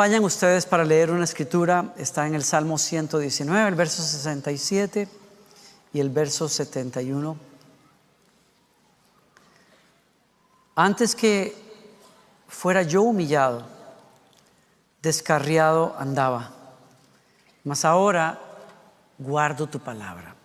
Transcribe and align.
Vayan 0.00 0.22
ustedes 0.22 0.64
para 0.64 0.84
leer 0.84 1.10
una 1.10 1.24
escritura, 1.24 1.92
está 1.96 2.24
en 2.28 2.36
el 2.36 2.44
Salmo 2.44 2.78
119, 2.78 3.68
el 3.68 3.74
verso 3.74 4.00
67 4.00 5.08
y 5.92 5.98
el 5.98 6.08
verso 6.08 6.48
71. 6.48 7.36
Antes 10.76 11.16
que 11.16 11.52
fuera 12.46 12.84
yo 12.84 13.02
humillado, 13.02 13.66
descarriado 15.02 15.96
andaba, 15.98 16.52
mas 17.64 17.84
ahora 17.84 18.38
guardo 19.18 19.66
tu 19.66 19.80
palabra. 19.80 20.36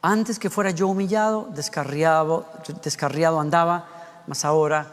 Antes 0.00 0.38
que 0.38 0.48
fuera 0.48 0.70
yo 0.70 0.88
humillado, 0.88 1.50
descarriado, 1.54 2.46
descarriado 2.82 3.38
andaba, 3.38 3.86
mas 4.26 4.46
ahora 4.46 4.86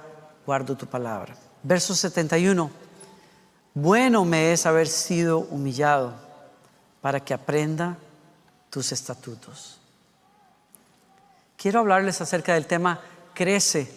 guardo 0.46 0.76
tu 0.76 0.86
palabra. 0.86 1.34
Verso 1.64 1.96
71. 1.96 2.85
Bueno 3.76 4.24
me 4.24 4.54
es 4.54 4.66
haber 4.66 4.88
sido 4.88 5.40
humillado 5.40 6.14
para 7.02 7.20
que 7.20 7.34
aprenda 7.34 7.98
tus 8.70 8.94
estatutos. 8.94 9.80
Quiero 11.58 11.82
hablarles 11.82 12.22
acerca 12.22 12.54
del 12.54 12.68
tema 12.68 13.02
crece 13.34 13.92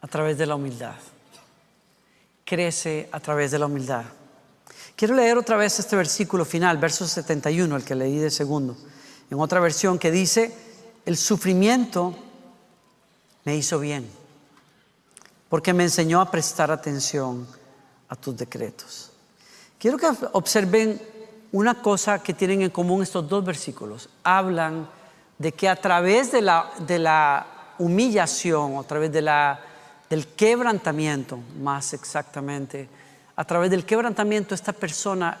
a 0.00 0.06
través 0.06 0.38
de 0.38 0.46
la 0.46 0.54
humildad. 0.54 0.94
Crece 2.44 3.08
a 3.10 3.18
través 3.18 3.50
de 3.50 3.58
la 3.58 3.66
humildad. 3.66 4.04
Quiero 4.94 5.16
leer 5.16 5.38
otra 5.38 5.56
vez 5.56 5.76
este 5.80 5.96
versículo 5.96 6.44
final, 6.44 6.78
verso 6.78 7.08
71, 7.08 7.74
el 7.74 7.82
que 7.82 7.96
leí 7.96 8.18
de 8.18 8.30
segundo, 8.30 8.76
en 9.28 9.40
otra 9.40 9.58
versión 9.58 9.98
que 9.98 10.12
dice, 10.12 10.54
el 11.04 11.16
sufrimiento 11.16 12.14
me 13.44 13.56
hizo 13.56 13.80
bien, 13.80 14.08
porque 15.48 15.72
me 15.72 15.82
enseñó 15.82 16.20
a 16.20 16.30
prestar 16.30 16.70
atención 16.70 17.44
a 18.08 18.16
tus 18.16 18.36
decretos. 18.36 19.10
Quiero 19.78 19.96
que 19.98 20.06
observen 20.32 21.00
una 21.52 21.80
cosa 21.80 22.22
que 22.22 22.34
tienen 22.34 22.62
en 22.62 22.70
común 22.70 23.02
estos 23.02 23.28
dos 23.28 23.44
versículos. 23.44 24.08
Hablan 24.22 24.88
de 25.38 25.52
que 25.52 25.68
a 25.68 25.76
través 25.76 26.32
de 26.32 26.42
la, 26.42 26.70
de 26.86 26.98
la 26.98 27.46
humillación, 27.78 28.76
a 28.76 28.82
través 28.82 29.12
de 29.12 29.22
la, 29.22 29.60
del 30.08 30.26
quebrantamiento, 30.28 31.38
más 31.60 31.92
exactamente, 31.92 32.88
a 33.36 33.44
través 33.44 33.70
del 33.70 33.84
quebrantamiento 33.84 34.54
esta 34.54 34.72
persona 34.72 35.38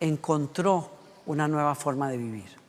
encontró 0.00 0.90
una 1.26 1.48
nueva 1.48 1.74
forma 1.74 2.08
de 2.10 2.16
vivir. 2.16 2.64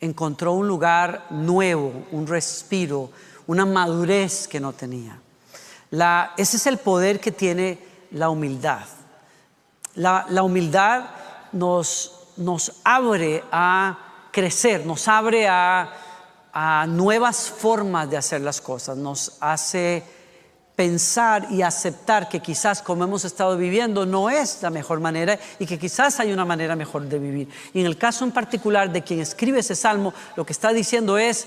Encontró 0.00 0.52
un 0.52 0.68
lugar 0.68 1.26
nuevo, 1.30 2.06
un 2.12 2.26
respiro, 2.26 3.10
una 3.46 3.64
madurez 3.64 4.48
que 4.48 4.60
no 4.60 4.72
tenía. 4.72 5.18
Ese 6.36 6.56
es 6.56 6.66
el 6.66 6.78
poder 6.78 7.20
que 7.20 7.32
tiene 7.32 7.78
la 8.12 8.30
humildad. 8.30 8.84
La, 9.94 10.42
humildad 10.42 11.06
nos, 11.52 12.28
nos, 12.36 12.80
abre 12.84 13.42
a 13.50 14.28
crecer, 14.30 14.84
nos 14.84 15.08
abre 15.08 15.48
a, 15.48 15.90
a 16.52 16.86
nuevas 16.86 17.48
formas 17.48 18.10
de 18.10 18.18
hacer 18.18 18.42
las 18.42 18.60
cosas, 18.60 18.96
nos 18.96 19.38
hace 19.40 20.04
pensar 20.76 21.48
y 21.50 21.62
aceptar 21.62 22.28
que 22.28 22.40
quizás 22.40 22.82
como 22.82 23.04
hemos 23.04 23.24
estado 23.24 23.56
viviendo 23.56 24.04
no 24.04 24.28
es 24.28 24.60
la 24.60 24.68
mejor 24.68 25.00
manera 25.00 25.38
y 25.58 25.64
que 25.64 25.78
quizás 25.78 26.20
hay 26.20 26.32
una 26.32 26.44
manera 26.44 26.76
mejor 26.76 27.08
de 27.08 27.18
vivir. 27.18 27.48
Y 27.72 27.80
en 27.80 27.86
el 27.86 27.96
caso 27.96 28.24
en 28.24 28.32
particular 28.32 28.92
de 28.92 29.02
quien 29.02 29.20
escribe 29.20 29.60
ese 29.60 29.74
salmo, 29.74 30.12
lo 30.36 30.44
que 30.44 30.52
está 30.52 30.74
diciendo 30.74 31.16
es, 31.16 31.46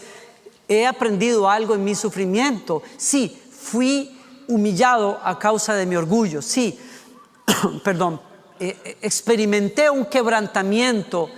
he 0.68 0.88
aprendido 0.88 1.48
algo 1.50 1.76
en 1.76 1.84
mi 1.84 1.94
sufrimiento. 1.94 2.82
Sí, 2.98 3.40
fui 3.52 4.19
humillado 4.50 5.20
a 5.24 5.38
causa 5.40 5.76
de 5.76 5.86
mi 5.86 5.96
orgullo. 5.96 6.42
Sí, 6.42 6.78
perdón, 7.84 8.20
eh, 8.60 8.78
eh, 8.84 8.98
experimenté 9.02 9.90
un 9.90 10.06
quebrantamiento 10.06 11.30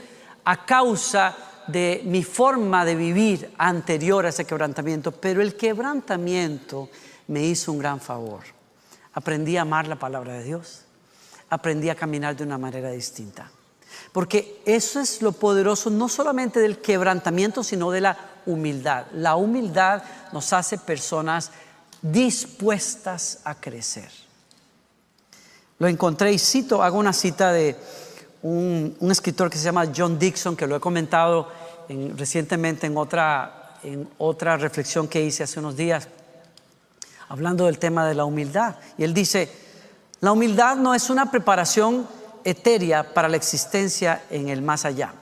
a 0.44 0.66
causa 0.66 1.36
de 1.68 2.02
mi 2.06 2.24
forma 2.24 2.84
de 2.84 2.96
vivir 2.96 3.54
anterior 3.58 4.26
a 4.26 4.30
ese 4.30 4.46
quebrantamiento, 4.46 5.12
pero 5.12 5.42
el 5.42 5.56
quebrantamiento 5.56 6.90
me 7.28 7.44
hizo 7.44 7.72
un 7.72 7.80
gran 7.80 8.00
favor. 8.00 8.42
Aprendí 9.14 9.58
a 9.58 9.62
amar 9.62 9.88
la 9.88 10.00
palabra 10.00 10.34
de 10.34 10.44
Dios, 10.44 10.86
aprendí 11.50 11.90
a 11.90 11.96
caminar 11.96 12.36
de 12.36 12.44
una 12.44 12.58
manera 12.58 12.92
distinta. 12.92 13.52
Porque 14.12 14.62
eso 14.66 15.00
es 15.00 15.22
lo 15.22 15.34
poderoso 15.34 15.90
no 15.90 16.10
solamente 16.10 16.60
del 16.60 16.80
quebrantamiento, 16.80 17.64
sino 17.64 17.92
de 17.92 18.02
la 18.02 18.18
humildad. 18.46 19.06
La 19.14 19.36
humildad 19.36 20.04
nos 20.32 20.54
hace 20.54 20.78
personas 20.78 21.52
dispuestas 22.02 23.40
a 23.44 23.56
crecer. 23.56 24.10
Lo 25.80 25.88
encontré 25.88 26.32
y 26.34 26.40
cito, 26.40 26.84
hago 26.84 27.00
una 27.00 27.14
cita 27.14 27.52
de 27.52 27.76
un, 28.44 28.96
escritor 29.10 29.50
que 29.50 29.58
se 29.58 29.66
llama 29.66 29.92
John 29.96 30.18
Dixon, 30.18 30.56
que 30.56 30.68
lo 30.68 30.76
he 30.76 30.80
comentado 30.80 31.50
recientemente 32.16 32.88
en 32.88 32.98
otra, 32.98 33.78
en 33.84 34.08
otra 34.18 34.58
reflexión 34.58 35.08
que 35.08 35.22
hice 35.22 35.44
hace 35.44 35.60
unos 35.60 35.76
días, 35.76 36.08
hablando 37.30 37.66
del 37.66 37.80
tema 37.80 38.08
de 38.08 38.16
la 38.16 38.26
humildad. 38.26 38.76
Y 38.98 39.04
él 39.04 39.14
dice, 39.14 39.52
la 40.20 40.32
humildad 40.32 40.78
no 40.78 40.94
es 40.94 41.10
una 41.10 41.32
preparación 41.32 42.08
etérea 42.44 43.14
para 43.14 43.28
la 43.28 43.38
existencia 43.38 44.24
en 44.30 44.50
el 44.50 44.62
más 44.62 44.86
allá. 44.86 45.14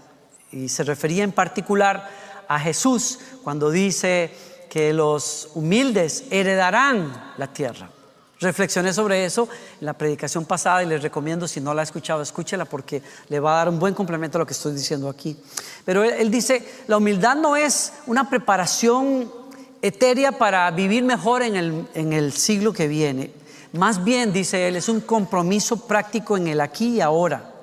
Y 0.51 0.69
se 0.69 0.84
refería 0.84 1.23
en 1.23 1.31
particular 1.31 2.09
a 2.47 2.59
Jesús 2.59 3.19
cuando 3.44 3.69
dice, 3.69 4.34
que 4.69 4.94
los 4.94 5.50
humildes 5.56 6.25
heredarán 6.30 7.34
la 7.38 7.52
tierra. 7.52 7.90
Reflexioné 8.40 8.94
sobre 8.94 9.25
eso 9.25 9.50
en 9.81 9.85
la 9.85 9.94
predicación 9.94 10.46
pasada 10.46 10.81
y 10.81 10.85
les 10.85 11.02
recomiendo, 11.02 11.46
si 11.46 11.59
no 11.59 11.74
la 11.74 11.81
ha 11.81 11.84
escuchado, 11.84 12.22
escúchela 12.22 12.63
porque 12.63 13.02
le 13.28 13.40
va 13.40 13.53
a 13.53 13.57
dar 13.57 13.69
un 13.69 13.80
buen 13.80 13.94
complemento 13.94 14.38
a 14.38 14.40
lo 14.40 14.46
que 14.46 14.53
estoy 14.53 14.74
diciendo 14.74 15.09
aquí. 15.09 15.38
Pero 15.84 16.06
él, 16.06 16.31
dice, 16.31 16.66
la 16.88 16.97
humildad 16.97 17.35
no 17.35 17.57
es 17.57 17.91
una 18.07 18.30
preparación 18.30 19.30
etérea 19.81 20.31
para 20.31 20.72
vivir 20.72 21.03
mejor 21.03 21.41
en 21.41 21.57
el, 21.57 21.88
en 21.94 22.13
el 22.13 22.31
siglo 22.31 22.72
que 22.72 22.88
viene. 22.88 23.34
Más 23.74 24.06
bien, 24.06 24.31
dice 24.31 24.69
él, 24.69 24.78
es 24.78 24.88
un 24.88 25.01
compromiso 25.01 25.86
práctico 25.86 26.38
en 26.38 26.47
el 26.47 26.62
aquí 26.62 26.96
y 26.96 27.01
ahora. 27.01 27.53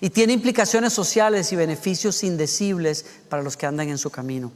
Y 0.00 0.10
tiene 0.10 0.32
implicaciones 0.32 0.92
sociales 0.92 1.52
y 1.52 1.56
beneficios 1.56 2.24
indecibles 2.24 3.04
para 3.28 3.42
los 3.42 3.56
que 3.56 3.66
andan 3.66 3.88
en 3.88 3.98
su 3.98 4.10
camino. 4.10 4.50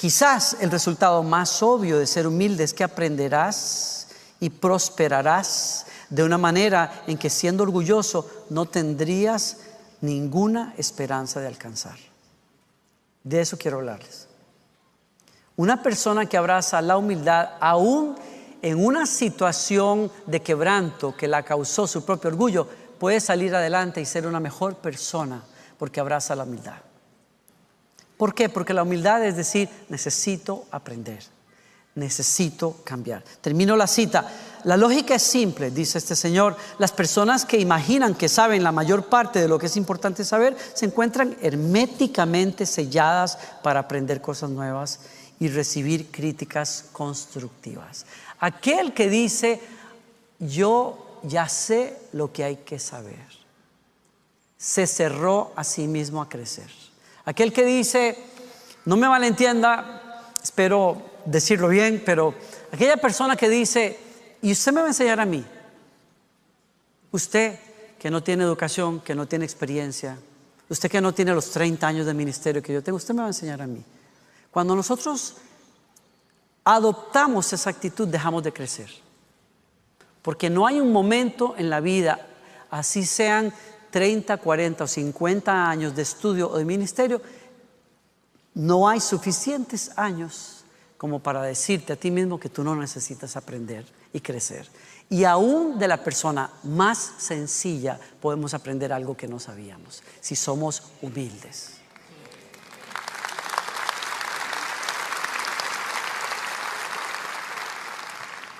Quizás 0.00 0.56
el 0.62 0.70
resultado 0.70 1.22
más 1.22 1.62
obvio 1.62 1.98
de 1.98 2.06
ser 2.06 2.26
humilde 2.26 2.64
es 2.64 2.72
que 2.72 2.82
aprenderás 2.82 4.08
y 4.40 4.48
prosperarás 4.48 5.84
de 6.08 6.22
una 6.22 6.38
manera 6.38 7.02
en 7.06 7.18
que 7.18 7.28
siendo 7.28 7.64
orgulloso 7.64 8.26
no 8.48 8.64
tendrías 8.64 9.58
ninguna 10.00 10.72
esperanza 10.78 11.38
de 11.40 11.48
alcanzar. 11.48 11.98
De 13.24 13.42
eso 13.42 13.58
quiero 13.58 13.76
hablarles. 13.76 14.26
Una 15.56 15.82
persona 15.82 16.24
que 16.24 16.38
abraza 16.38 16.80
la 16.80 16.96
humildad 16.96 17.50
aún 17.60 18.16
en 18.62 18.82
una 18.82 19.04
situación 19.04 20.10
de 20.24 20.40
quebranto 20.40 21.14
que 21.14 21.28
la 21.28 21.42
causó 21.42 21.86
su 21.86 22.06
propio 22.06 22.30
orgullo, 22.30 22.66
puede 22.98 23.20
salir 23.20 23.54
adelante 23.54 24.00
y 24.00 24.06
ser 24.06 24.26
una 24.26 24.40
mejor 24.40 24.76
persona 24.76 25.42
porque 25.76 26.00
abraza 26.00 26.34
la 26.34 26.44
humildad. 26.44 26.89
¿Por 28.20 28.34
qué? 28.34 28.50
Porque 28.50 28.74
la 28.74 28.82
humildad 28.82 29.24
es 29.24 29.34
decir, 29.34 29.70
necesito 29.88 30.66
aprender, 30.72 31.24
necesito 31.94 32.76
cambiar. 32.84 33.24
Termino 33.40 33.78
la 33.78 33.86
cita. 33.86 34.30
La 34.64 34.76
lógica 34.76 35.14
es 35.14 35.22
simple, 35.22 35.70
dice 35.70 35.96
este 35.96 36.14
señor. 36.14 36.54
Las 36.76 36.92
personas 36.92 37.46
que 37.46 37.58
imaginan 37.58 38.14
que 38.14 38.28
saben 38.28 38.62
la 38.62 38.72
mayor 38.72 39.06
parte 39.06 39.40
de 39.40 39.48
lo 39.48 39.58
que 39.58 39.68
es 39.68 39.76
importante 39.78 40.22
saber 40.26 40.54
se 40.74 40.84
encuentran 40.84 41.34
herméticamente 41.40 42.66
selladas 42.66 43.38
para 43.62 43.80
aprender 43.80 44.20
cosas 44.20 44.50
nuevas 44.50 45.00
y 45.38 45.48
recibir 45.48 46.10
críticas 46.10 46.90
constructivas. 46.92 48.04
Aquel 48.38 48.92
que 48.92 49.08
dice, 49.08 49.62
yo 50.38 51.20
ya 51.22 51.48
sé 51.48 51.96
lo 52.12 52.30
que 52.34 52.44
hay 52.44 52.56
que 52.56 52.78
saber, 52.78 53.26
se 54.58 54.86
cerró 54.86 55.54
a 55.56 55.64
sí 55.64 55.88
mismo 55.88 56.20
a 56.20 56.28
crecer. 56.28 56.89
Aquel 57.30 57.52
que 57.52 57.64
dice, 57.64 58.18
no 58.86 58.96
me 58.96 59.08
malentienda, 59.08 60.32
espero 60.42 61.00
decirlo 61.24 61.68
bien, 61.68 62.02
pero 62.04 62.34
aquella 62.72 62.96
persona 62.96 63.36
que 63.36 63.48
dice, 63.48 63.96
y 64.42 64.50
usted 64.50 64.72
me 64.72 64.80
va 64.80 64.86
a 64.86 64.90
enseñar 64.90 65.20
a 65.20 65.24
mí, 65.24 65.44
usted 67.12 67.56
que 68.00 68.10
no 68.10 68.20
tiene 68.20 68.42
educación, 68.42 68.98
que 68.98 69.14
no 69.14 69.28
tiene 69.28 69.44
experiencia, 69.44 70.18
usted 70.68 70.90
que 70.90 71.00
no 71.00 71.14
tiene 71.14 71.32
los 71.32 71.52
30 71.52 71.86
años 71.86 72.06
de 72.06 72.14
ministerio 72.14 72.60
que 72.60 72.72
yo 72.72 72.82
tengo, 72.82 72.96
usted 72.96 73.14
me 73.14 73.20
va 73.20 73.26
a 73.26 73.28
enseñar 73.28 73.62
a 73.62 73.66
mí. 73.68 73.84
Cuando 74.50 74.74
nosotros 74.74 75.36
adoptamos 76.64 77.52
esa 77.52 77.70
actitud, 77.70 78.08
dejamos 78.08 78.42
de 78.42 78.52
crecer. 78.52 78.90
Porque 80.22 80.50
no 80.50 80.66
hay 80.66 80.80
un 80.80 80.90
momento 80.90 81.54
en 81.56 81.70
la 81.70 81.78
vida, 81.78 82.26
así 82.72 83.06
sean 83.06 83.54
30, 83.90 84.36
40 84.36 84.84
o 84.84 84.86
50 84.86 85.70
años 85.70 85.94
de 85.94 86.02
estudio 86.02 86.50
o 86.50 86.58
de 86.58 86.64
ministerio, 86.64 87.20
no 88.54 88.88
hay 88.88 89.00
suficientes 89.00 89.90
años 89.96 90.64
como 90.96 91.20
para 91.20 91.42
decirte 91.42 91.94
a 91.94 91.96
ti 91.96 92.10
mismo 92.10 92.38
que 92.38 92.50
tú 92.50 92.62
no 92.62 92.76
necesitas 92.76 93.36
aprender 93.36 93.86
y 94.12 94.20
crecer. 94.20 94.68
Y 95.08 95.24
aún 95.24 95.78
de 95.78 95.88
la 95.88 96.04
persona 96.04 96.50
más 96.64 96.98
sencilla 97.18 97.98
podemos 98.20 98.52
aprender 98.54 98.92
algo 98.92 99.16
que 99.16 99.26
no 99.26 99.38
sabíamos, 99.38 100.02
si 100.20 100.36
somos 100.36 100.82
humildes. 101.00 101.80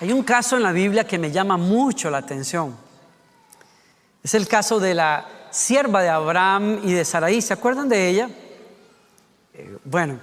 Hay 0.01 0.11
un 0.13 0.23
caso 0.23 0.57
en 0.57 0.63
la 0.63 0.73
Biblia 0.73 1.07
que 1.07 1.19
me 1.19 1.31
llama 1.31 1.59
mucho 1.59 2.09
la 2.11 2.19
atención. 2.19 2.75
Es 4.23 4.35
el 4.35 4.47
caso 4.49 4.81
de 4.81 4.95
la 4.95 5.27
sierva 5.51 6.03
de 6.03 6.11
Abraham 6.11 6.81
y 6.85 6.93
de 6.93 7.05
Sarai. 7.05 7.41
¿Se 7.41 7.55
acuerdan 7.55 7.89
de 7.89 8.09
ella? 8.09 8.31
Eh, 9.55 9.79
bueno, 9.85 10.21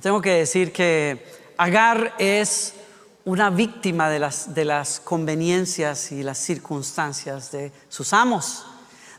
tengo 0.00 0.20
que 0.20 0.30
decir 0.30 0.72
que 0.72 1.24
Agar 1.56 2.14
es 2.18 2.74
una 3.24 3.50
víctima 3.50 4.08
de 4.10 4.18
las, 4.18 4.54
de 4.54 4.64
las 4.64 5.00
conveniencias 5.00 6.12
y 6.12 6.22
las 6.22 6.38
circunstancias 6.38 7.50
de 7.52 7.72
sus 7.88 8.12
amos. 8.12 8.64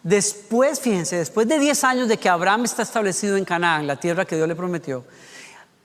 Después, 0.04 0.80
fíjense, 0.80 1.18
después 1.18 1.48
de 1.48 1.60
10 1.60 1.84
años 1.84 2.08
de 2.08 2.18
que 2.18 2.30
Abraham 2.30 2.66
está 2.66 2.82
establecido 2.82 3.38
en 3.38 3.46
Canaán, 3.46 3.86
la 3.86 4.00
tierra 4.00 4.26
que 4.26 4.36
Dios 4.36 4.48
le 4.48 4.56
prometió, 4.56 5.04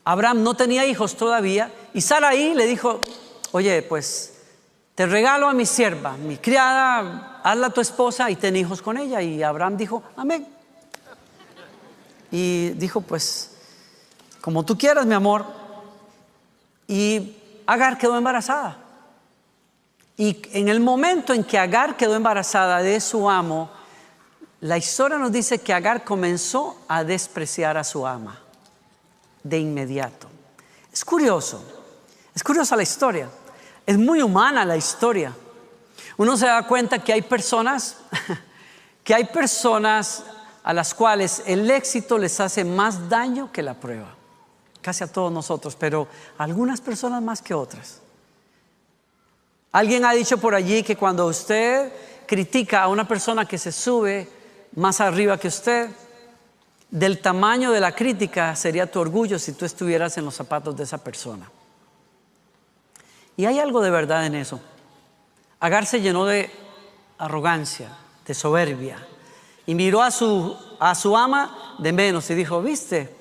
Abraham 0.04 0.42
no 0.42 0.54
tenía 0.54 0.86
hijos 0.86 1.16
todavía 1.16 1.72
y 1.92 2.00
Sarai 2.00 2.54
le 2.54 2.66
dijo, 2.66 3.02
oye, 3.52 3.82
pues 3.82 4.35
te 4.96 5.04
regalo 5.04 5.46
a 5.46 5.52
mi 5.52 5.66
sierva, 5.66 6.16
mi 6.16 6.38
criada, 6.38 7.40
hazla 7.44 7.68
tu 7.68 7.82
esposa 7.82 8.30
y 8.30 8.36
ten 8.36 8.56
hijos 8.56 8.80
con 8.80 8.96
ella. 8.96 9.20
Y 9.20 9.42
Abraham 9.42 9.76
dijo, 9.76 10.02
amén. 10.16 10.48
Y 12.30 12.70
dijo, 12.70 13.02
pues, 13.02 13.50
como 14.40 14.64
tú 14.64 14.78
quieras, 14.78 15.04
mi 15.04 15.12
amor. 15.12 15.44
Y 16.88 17.36
Agar 17.66 17.98
quedó 17.98 18.16
embarazada. 18.16 18.78
Y 20.16 20.40
en 20.52 20.68
el 20.68 20.80
momento 20.80 21.34
en 21.34 21.44
que 21.44 21.58
Agar 21.58 21.98
quedó 21.98 22.14
embarazada 22.14 22.80
de 22.80 22.98
su 23.02 23.28
amo, 23.28 23.68
la 24.60 24.78
historia 24.78 25.18
nos 25.18 25.30
dice 25.30 25.58
que 25.58 25.74
Agar 25.74 26.04
comenzó 26.04 26.78
a 26.88 27.04
despreciar 27.04 27.76
a 27.76 27.84
su 27.84 28.06
ama 28.06 28.40
de 29.42 29.58
inmediato. 29.58 30.26
Es 30.90 31.04
curioso, 31.04 31.62
es 32.34 32.42
curiosa 32.42 32.76
la 32.76 32.82
historia. 32.82 33.28
Es 33.86 33.96
muy 33.96 34.20
humana 34.20 34.64
la 34.64 34.76
historia. 34.76 35.32
Uno 36.16 36.36
se 36.36 36.46
da 36.46 36.66
cuenta 36.66 36.98
que 36.98 37.12
hay 37.12 37.22
personas, 37.22 37.98
que 39.04 39.14
hay 39.14 39.24
personas 39.26 40.24
a 40.64 40.72
las 40.72 40.92
cuales 40.92 41.42
el 41.46 41.70
éxito 41.70 42.18
les 42.18 42.40
hace 42.40 42.64
más 42.64 43.08
daño 43.08 43.52
que 43.52 43.62
la 43.62 43.74
prueba. 43.74 44.16
Casi 44.82 45.04
a 45.04 45.12
todos 45.12 45.30
nosotros, 45.30 45.76
pero 45.76 46.08
algunas 46.38 46.80
personas 46.80 47.22
más 47.22 47.40
que 47.40 47.54
otras. 47.54 48.00
Alguien 49.72 50.04
ha 50.04 50.12
dicho 50.12 50.38
por 50.38 50.54
allí 50.54 50.82
que 50.82 50.96
cuando 50.96 51.26
usted 51.26 51.92
critica 52.26 52.82
a 52.82 52.88
una 52.88 53.06
persona 53.06 53.46
que 53.46 53.58
se 53.58 53.70
sube 53.70 54.28
más 54.74 55.00
arriba 55.00 55.38
que 55.38 55.48
usted, 55.48 55.90
del 56.90 57.20
tamaño 57.20 57.72
de 57.72 57.80
la 57.80 57.94
crítica 57.94 58.56
sería 58.56 58.90
tu 58.90 59.00
orgullo 59.00 59.38
si 59.38 59.52
tú 59.52 59.64
estuvieras 59.64 60.16
en 60.18 60.24
los 60.24 60.34
zapatos 60.34 60.76
de 60.76 60.84
esa 60.84 60.98
persona. 60.98 61.50
Y 63.36 63.44
hay 63.44 63.58
algo 63.58 63.80
de 63.82 63.90
verdad 63.90 64.26
en 64.26 64.34
eso. 64.34 64.60
Agar 65.60 65.86
se 65.86 66.00
llenó 66.00 66.24
de 66.24 66.50
arrogancia, 67.18 67.90
de 68.26 68.34
soberbia, 68.34 69.06
y 69.66 69.74
miró 69.74 70.02
a 70.02 70.10
su, 70.10 70.56
a 70.78 70.94
su 70.94 71.16
ama 71.16 71.76
de 71.78 71.92
menos 71.92 72.30
y 72.30 72.34
dijo, 72.34 72.62
viste, 72.62 73.14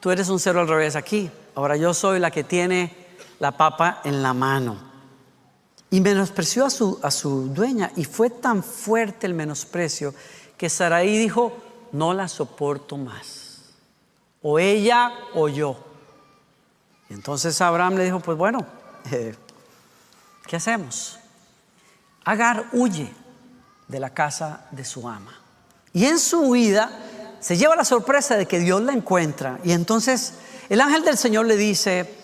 tú 0.00 0.10
eres 0.10 0.28
un 0.28 0.40
cero 0.40 0.60
al 0.60 0.68
revés 0.68 0.96
aquí, 0.96 1.30
ahora 1.54 1.76
yo 1.76 1.92
soy 1.92 2.18
la 2.18 2.30
que 2.30 2.44
tiene 2.44 3.08
la 3.38 3.56
papa 3.56 4.00
en 4.04 4.22
la 4.22 4.32
mano. 4.32 4.90
Y 5.90 6.00
menospreció 6.00 6.64
a 6.64 6.70
su, 6.70 6.98
a 7.02 7.10
su 7.10 7.48
dueña 7.48 7.90
y 7.96 8.04
fue 8.04 8.30
tan 8.30 8.62
fuerte 8.62 9.26
el 9.26 9.34
menosprecio 9.34 10.14
que 10.56 10.70
Saraí 10.70 11.18
dijo, 11.18 11.52
no 11.92 12.14
la 12.14 12.28
soporto 12.28 12.96
más, 12.96 13.74
o 14.40 14.58
ella 14.58 15.12
o 15.34 15.48
yo. 15.48 15.89
Entonces 17.10 17.60
Abraham 17.60 17.96
le 17.96 18.04
dijo, 18.04 18.20
pues 18.20 18.38
bueno, 18.38 18.64
eh, 19.10 19.34
¿qué 20.46 20.56
hacemos? 20.56 21.18
Agar 22.24 22.66
huye 22.72 23.12
de 23.88 24.00
la 24.00 24.10
casa 24.10 24.66
de 24.70 24.84
su 24.84 25.08
ama. 25.08 25.36
Y 25.92 26.04
en 26.04 26.20
su 26.20 26.40
huida 26.40 26.88
se 27.40 27.56
lleva 27.56 27.74
la 27.74 27.84
sorpresa 27.84 28.36
de 28.36 28.46
que 28.46 28.60
Dios 28.60 28.80
la 28.82 28.92
encuentra. 28.92 29.58
Y 29.64 29.72
entonces 29.72 30.34
el 30.68 30.80
ángel 30.80 31.04
del 31.04 31.18
Señor 31.18 31.46
le 31.46 31.56
dice, 31.56 32.14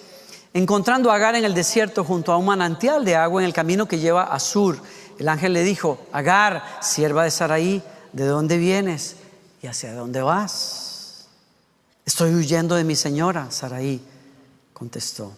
encontrando 0.55 1.11
a 1.11 1.17
Agar 1.17 1.35
en 1.35 1.45
el 1.45 1.55
desierto 1.55 2.05
junto 2.05 2.33
a 2.33 2.37
un 2.37 2.47
manantial 2.47 3.05
de 3.05 3.17
agua 3.17 3.43
en 3.43 3.47
el 3.47 3.53
camino 3.53 3.89
que 3.89 3.99
lleva 3.99 4.33
a 4.33 4.39
Sur, 4.39 4.79
el 5.19 5.29
ángel 5.29 5.53
le 5.53 5.65
dijo, 5.65 5.99
Agar, 6.13 6.63
sierva 6.81 7.25
de 7.25 7.33
Saraí, 7.33 7.83
¿de 8.13 8.25
dónde 8.25 8.57
vienes 8.57 9.17
y 9.63 9.67
hacia 9.67 9.95
dónde 9.95 10.23
vas? 10.23 11.27
Estoy 12.05 12.33
huyendo 12.35 12.77
de 12.77 12.85
mi 12.85 12.95
señora, 12.95 13.51
Saraí 13.51 14.01
contestó. 14.77 15.33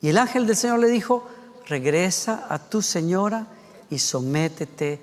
Y 0.00 0.08
el 0.08 0.18
ángel 0.18 0.46
del 0.46 0.54
Señor 0.54 0.78
le 0.78 0.86
dijo, 0.86 1.28
regresa 1.66 2.46
a 2.48 2.60
tu 2.60 2.80
señora 2.80 3.44
y 3.90 3.98
sométete 3.98 5.02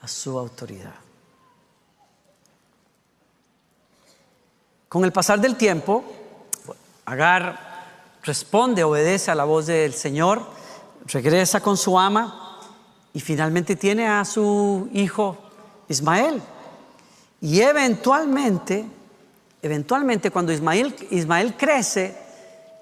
a 0.00 0.08
su 0.08 0.38
autoridad. 0.38 0.94
Con 4.88 5.04
el 5.04 5.12
pasar 5.12 5.38
del 5.38 5.56
tiempo, 5.56 6.02
Agar 7.04 8.18
responde, 8.22 8.84
obedece 8.84 9.30
a 9.30 9.34
la 9.34 9.44
voz 9.44 9.66
del 9.66 9.92
Señor, 9.92 10.42
regresa 11.04 11.60
con 11.60 11.76
su 11.76 11.98
ama 11.98 12.58
y 13.12 13.20
finalmente 13.20 13.76
tiene 13.76 14.08
a 14.08 14.24
su 14.24 14.88
hijo 14.94 15.36
Ismael. 15.88 16.40
Y 17.42 17.60
eventualmente, 17.60 18.86
eventualmente 19.60 20.30
cuando 20.30 20.52
Ismael, 20.52 20.96
Ismael 21.10 21.54
crece, 21.58 22.29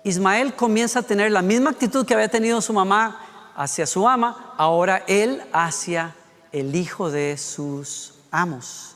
Ismael 0.08 0.54
comienza 0.54 1.00
a 1.00 1.02
tener 1.02 1.30
la 1.30 1.42
misma 1.42 1.70
actitud 1.70 2.06
que 2.06 2.14
había 2.14 2.28
tenido 2.28 2.60
su 2.60 2.72
mamá 2.72 3.20
hacia 3.54 3.86
su 3.86 4.08
ama, 4.08 4.54
ahora 4.56 5.04
él 5.06 5.42
hacia 5.52 6.14
el 6.52 6.74
hijo 6.74 7.10
de 7.10 7.36
sus 7.36 8.14
amos. 8.30 8.94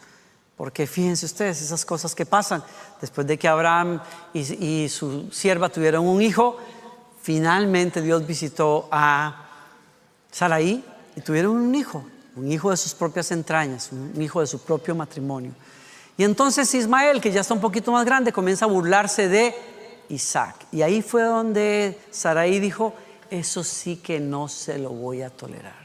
Porque 0.56 0.86
fíjense 0.86 1.26
ustedes 1.26 1.60
esas 1.60 1.84
cosas 1.84 2.14
que 2.14 2.24
pasan. 2.24 2.62
Después 3.00 3.26
de 3.26 3.38
que 3.38 3.48
Abraham 3.48 4.00
y, 4.32 4.88
su 4.88 5.30
sierva 5.30 5.68
tuvieron 5.68 6.06
un 6.06 6.22
hijo, 6.22 6.56
finalmente 7.20 8.00
Dios 8.00 8.26
visitó 8.26 8.88
a 8.90 9.48
Saraí 10.30 10.84
y 11.16 11.20
tuvieron 11.20 11.56
un 11.56 11.74
hijo, 11.74 12.04
un 12.36 12.50
hijo 12.50 12.70
de 12.70 12.76
sus 12.76 12.94
propias 12.94 13.32
entrañas, 13.32 13.90
un 13.92 14.22
hijo 14.22 14.40
de 14.40 14.46
su 14.46 14.60
propio 14.60 14.94
matrimonio. 14.94 15.52
Y 16.16 16.24
entonces 16.24 16.72
Ismael, 16.74 17.20
que 17.20 17.32
ya 17.32 17.40
está 17.40 17.52
un 17.52 17.60
poquito 17.60 17.92
más 17.92 18.04
grande, 18.04 18.32
comienza 18.32 18.64
a 18.64 18.68
burlarse 18.68 19.28
de 19.28 19.54
Isaac. 20.08 20.66
Y 20.72 20.82
ahí 20.82 21.02
fue 21.02 21.22
donde 21.22 21.98
Saraí 22.10 22.60
dijo, 22.60 22.94
eso 23.30 23.64
sí 23.64 23.96
que 23.96 24.20
no 24.20 24.48
se 24.48 24.78
lo 24.78 24.90
voy 24.90 25.22
a 25.22 25.30
tolerar. 25.30 25.82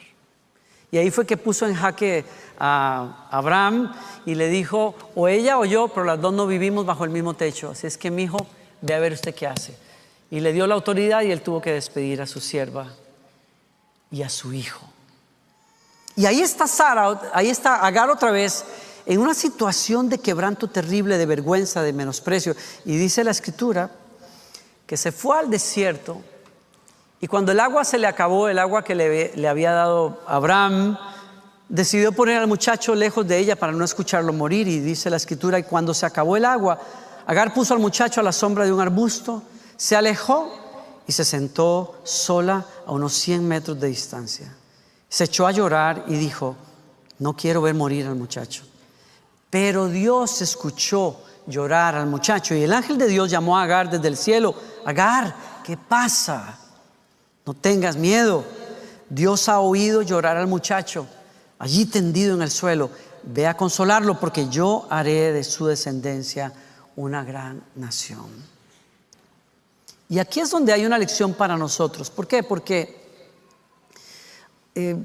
Y 0.91 0.97
ahí 0.97 1.11
fue 1.11 1.25
que 1.25 1.37
puso 1.37 1.65
en 1.67 1.75
jaque 1.75 2.23
a 2.59 3.27
Abraham 3.29 3.93
y 4.25 4.35
le 4.35 4.47
dijo, 4.47 4.95
o 5.15 5.27
ella 5.27 5.59
o 5.59 5.65
yo, 5.65 5.89
pero 5.89 6.05
las 6.05 6.19
dos 6.19 6.33
no 6.33 6.47
vivimos 6.47 6.85
bajo 6.85 7.03
el 7.03 7.09
mismo 7.09 7.33
techo. 7.33 7.71
Así 7.71 7.87
es 7.87 7.97
que 7.97 8.09
mi 8.09 8.23
hijo, 8.23 8.37
ve 8.81 8.93
a 8.93 8.99
ver 8.99 9.13
usted 9.13 9.35
qué 9.35 9.47
hace. 9.47 9.77
Y 10.31 10.39
le 10.39 10.53
dio 10.53 10.65
la 10.67 10.75
autoridad 10.75 11.21
y 11.21 11.31
él 11.31 11.41
tuvo 11.41 11.61
que 11.61 11.71
despedir 11.73 12.21
a 12.21 12.27
su 12.27 12.39
sierva 12.39 12.87
y 14.11 14.23
a 14.23 14.29
su 14.29 14.53
hijo. 14.53 14.87
Y 16.15 16.25
ahí 16.25 16.41
está 16.41 16.67
Sara, 16.67 17.31
ahí 17.33 17.49
está 17.49 17.85
Agar 17.85 18.09
otra 18.09 18.31
vez 18.31 18.65
en 19.05 19.19
una 19.19 19.33
situación 19.33 20.09
de 20.09 20.17
quebranto 20.17 20.67
terrible, 20.67 21.17
de 21.17 21.25
vergüenza, 21.25 21.81
de 21.81 21.93
menosprecio. 21.93 22.55
Y 22.85 22.97
dice 22.97 23.23
la 23.23 23.31
escritura 23.31 23.91
que 24.87 24.97
se 24.97 25.11
fue 25.11 25.37
al 25.37 25.51
desierto 25.51 26.23
y 27.19 27.27
cuando 27.27 27.51
el 27.51 27.59
agua 27.59 27.83
se 27.83 27.97
le 27.97 28.07
acabó, 28.07 28.47
el 28.47 28.59
agua 28.59 28.83
que 28.83 28.95
le, 28.95 29.47
había 29.47 29.71
dado 29.71 30.21
Abraham, 30.27 30.97
decidió 31.67 32.11
poner 32.11 32.37
al 32.37 32.47
muchacho 32.47 32.93
lejos 32.95 33.27
de 33.27 33.39
ella 33.39 33.55
para 33.55 33.71
no 33.71 33.83
escucharlo 33.83 34.33
morir. 34.33 34.67
Y 34.67 34.79
dice 34.79 35.09
la 35.09 35.17
escritura, 35.17 35.57
y 35.57 35.63
cuando 35.63 35.93
se 35.93 36.05
acabó 36.05 36.37
el 36.37 36.45
agua, 36.45 36.79
Agar 37.27 37.53
puso 37.53 37.73
al 37.73 37.81
muchacho 37.81 38.21
a 38.21 38.23
la 38.23 38.31
sombra 38.31 38.63
de 38.63 38.71
un 38.71 38.79
arbusto, 38.79 39.43
se 39.75 39.97
alejó 39.97 40.49
y 41.05 41.11
se 41.11 41.25
sentó 41.25 41.99
sola 42.05 42.65
a 42.85 42.91
unos 42.93 43.11
100 43.13 43.45
metros 43.45 43.77
de 43.81 43.87
distancia. 43.89 44.55
Se 45.09 45.25
echó 45.25 45.45
a 45.45 45.51
llorar 45.51 46.05
y 46.07 46.15
dijo, 46.15 46.55
no 47.19 47.35
quiero 47.35 47.61
ver 47.61 47.75
morir 47.75 48.07
al 48.07 48.15
muchacho. 48.15 48.63
Pero 49.49 49.89
Dios 49.89 50.41
escuchó 50.41 51.19
llorar 51.47 51.95
al 51.95 52.07
muchacho 52.07 52.53
y 52.53 52.63
el 52.63 52.73
ángel 52.73 52.97
de 52.97 53.07
Dios 53.07 53.31
llamó 53.31 53.57
a 53.57 53.63
Agar 53.63 53.89
desde 53.89 54.07
el 54.07 54.17
cielo, 54.17 54.53
Agar, 54.85 55.35
¿qué 55.63 55.77
pasa? 55.77 56.59
No 57.45 57.53
tengas 57.53 57.95
miedo. 57.95 58.43
Dios 59.09 59.47
ha 59.47 59.61
oído 59.61 60.01
llorar 60.01 60.37
al 60.37 60.47
muchacho, 60.47 61.07
allí 61.57 61.85
tendido 61.85 62.35
en 62.35 62.41
el 62.41 62.51
suelo. 62.51 62.89
Ve 63.23 63.47
a 63.47 63.55
consolarlo 63.57 64.19
porque 64.19 64.47
yo 64.49 64.85
haré 64.89 65.33
de 65.33 65.43
su 65.43 65.65
descendencia 65.65 66.53
una 66.95 67.23
gran 67.23 67.63
nación. 67.75 68.25
Y 70.09 70.19
aquí 70.19 70.39
es 70.39 70.49
donde 70.49 70.73
hay 70.73 70.85
una 70.85 70.97
lección 70.97 71.33
para 71.33 71.57
nosotros. 71.57 72.09
¿Por 72.09 72.27
qué? 72.27 72.43
Porque 72.43 73.07
eh, 74.75 74.95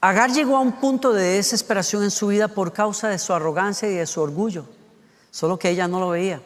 Agar 0.00 0.32
llegó 0.32 0.56
a 0.56 0.60
un 0.60 0.72
punto 0.72 1.12
de 1.12 1.34
desesperación 1.34 2.02
en 2.02 2.10
su 2.10 2.28
vida 2.28 2.48
por 2.48 2.72
causa 2.72 3.08
de 3.08 3.18
su 3.18 3.34
arrogancia 3.34 3.88
y 3.88 3.94
de 3.94 4.06
su 4.06 4.22
orgullo, 4.22 4.64
solo 5.30 5.58
que 5.58 5.68
ella 5.68 5.88
no 5.88 6.00
lo 6.00 6.08
veía. 6.10 6.40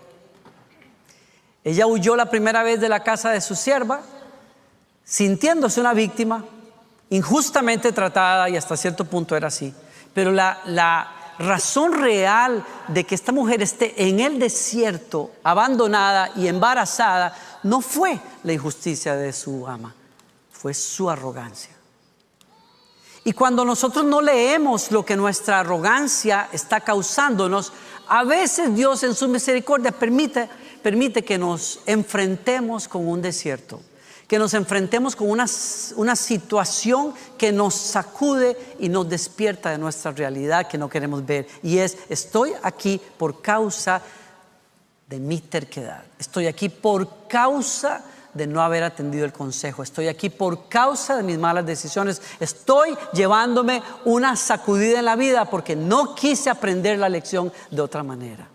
Ella 1.63 1.87
huyó 1.87 2.17
la 2.17 2.29
primera 2.29 2.63
vez 2.65 2.81
de 2.81 2.89
la 2.89 3.05
casa 3.05 3.31
de 3.31 3.41
su 3.41 3.55
sierva, 3.55 4.03
sintiéndose 5.05 5.81
una 5.81 5.95
víctima, 5.95 6.45
injustamente 7.11 7.93
tratada 7.93 8.49
y 8.51 8.57
hasta 8.57 8.77
cierto 8.77 9.05
punto 9.05 9.37
era 9.37 9.49
así. 9.49 9.73
Pero 10.13 10.33
la, 10.33 10.59
la 10.67 11.35
razón 11.39 11.93
real 11.93 12.65
de 12.89 13.05
que 13.05 13.15
esta 13.15 13.31
mujer 13.31 13.63
esté 13.63 14.09
en 14.09 14.19
el 14.19 14.39
desierto, 14.41 15.31
abandonada 15.45 16.33
y 16.35 16.49
embarazada, 16.49 17.35
no 17.63 17.81
fue 17.81 18.19
la 18.43 18.53
injusticia 18.53 19.15
de 19.15 19.33
su 19.33 19.67
ama, 19.67 19.95
fue 20.51 20.75
su 20.75 21.09
arrogancia. 21.09 21.74
Y 23.25 23.33
cuando 23.33 23.65
nosotros 23.65 24.05
no 24.05 24.21
leemos 24.21 24.91
lo 24.91 25.05
que 25.05 25.17
nuestra 25.17 25.61
arrogancia 25.61 26.51
está 26.53 26.81
causándonos, 26.81 27.73
a 28.07 28.23
veces 28.23 28.75
Dios 28.75 29.03
en 29.03 29.15
su 29.15 29.29
misericordia 29.29 29.93
permite, 29.93 30.49
permite 30.83 31.25
que 31.25 31.39
nos 31.39 31.81
enfrentemos 31.87 32.87
con 32.87 33.09
un 33.09 33.23
desierto, 33.23 33.81
que 34.29 34.39
nos 34.39 34.53
enfrentemos 34.53 35.17
con 35.17 35.31
una, 35.31 35.47
una 35.97 36.17
situación 36.17 37.15
que 37.39 37.51
nos 37.51 37.75
sacude 37.75 38.59
y 38.79 38.91
nos 38.91 39.09
despierta 39.09 39.71
de 39.71 39.79
nuestra 39.79 40.13
realidad 40.13 40.69
que 40.69 40.77
no 40.77 40.91
queremos 40.91 41.25
ver. 41.25 41.47
Y 41.63 41.79
es, 41.79 41.97
estoy 42.11 42.53
aquí 42.63 43.01
por 43.17 43.41
causa 43.41 44.03
de 45.09 45.19
mi 45.19 45.41
terquedad, 45.41 46.05
estoy 46.19 46.47
aquí 46.47 46.69
por 46.69 47.27
causa 47.27 48.05
de 48.35 48.47
no 48.47 48.61
haber 48.61 48.83
atendido 48.83 49.25
el 49.25 49.33
consejo. 49.33 49.83
Estoy 49.83 50.09
aquí 50.09 50.29
por 50.29 50.69
causa 50.69 51.17
de 51.17 51.23
mis 51.23 51.39
malas 51.39 51.65
decisiones. 51.65 52.21
Estoy 52.41 52.97
llevándome 53.13 53.83
una 54.05 54.37
sacudida 54.37 54.99
en 54.99 55.05
la 55.05 55.17
vida 55.17 55.49
porque 55.49 55.77
no 55.77 56.15
quise 56.15 56.51
aprender 56.51 56.99
la 56.99 57.09
lección 57.09 57.53
de 57.71 57.81
otra 57.81 58.03
manera. 58.03 58.49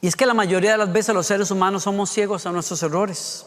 Y 0.00 0.06
es 0.06 0.16
que 0.16 0.26
la 0.26 0.34
mayoría 0.34 0.72
de 0.72 0.78
las 0.78 0.92
veces 0.92 1.14
los 1.14 1.26
seres 1.26 1.50
humanos 1.50 1.84
somos 1.84 2.10
ciegos 2.10 2.44
a 2.44 2.52
nuestros 2.52 2.82
errores, 2.82 3.46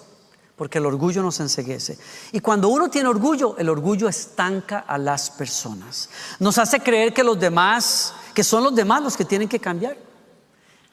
porque 0.55 0.79
el 0.79 0.87
orgullo 0.87 1.21
nos 1.21 1.39
enseguece. 1.39 1.99
Y 2.31 2.39
cuando 2.39 2.69
uno 2.69 2.89
tiene 2.89 3.09
orgullo, 3.09 3.55
el 3.59 3.69
orgullo 3.69 4.09
estanca 4.09 4.79
a 4.79 4.97
las 4.97 5.29
personas. 5.29 6.09
Nos 6.39 6.57
hace 6.57 6.79
creer 6.79 7.13
que 7.13 7.23
los 7.23 7.39
demás, 7.39 8.13
que 8.33 8.43
son 8.43 8.63
los 8.63 8.73
demás 8.73 9.03
los 9.03 9.15
que 9.15 9.23
tienen 9.23 9.47
que 9.47 9.59
cambiar 9.59 10.06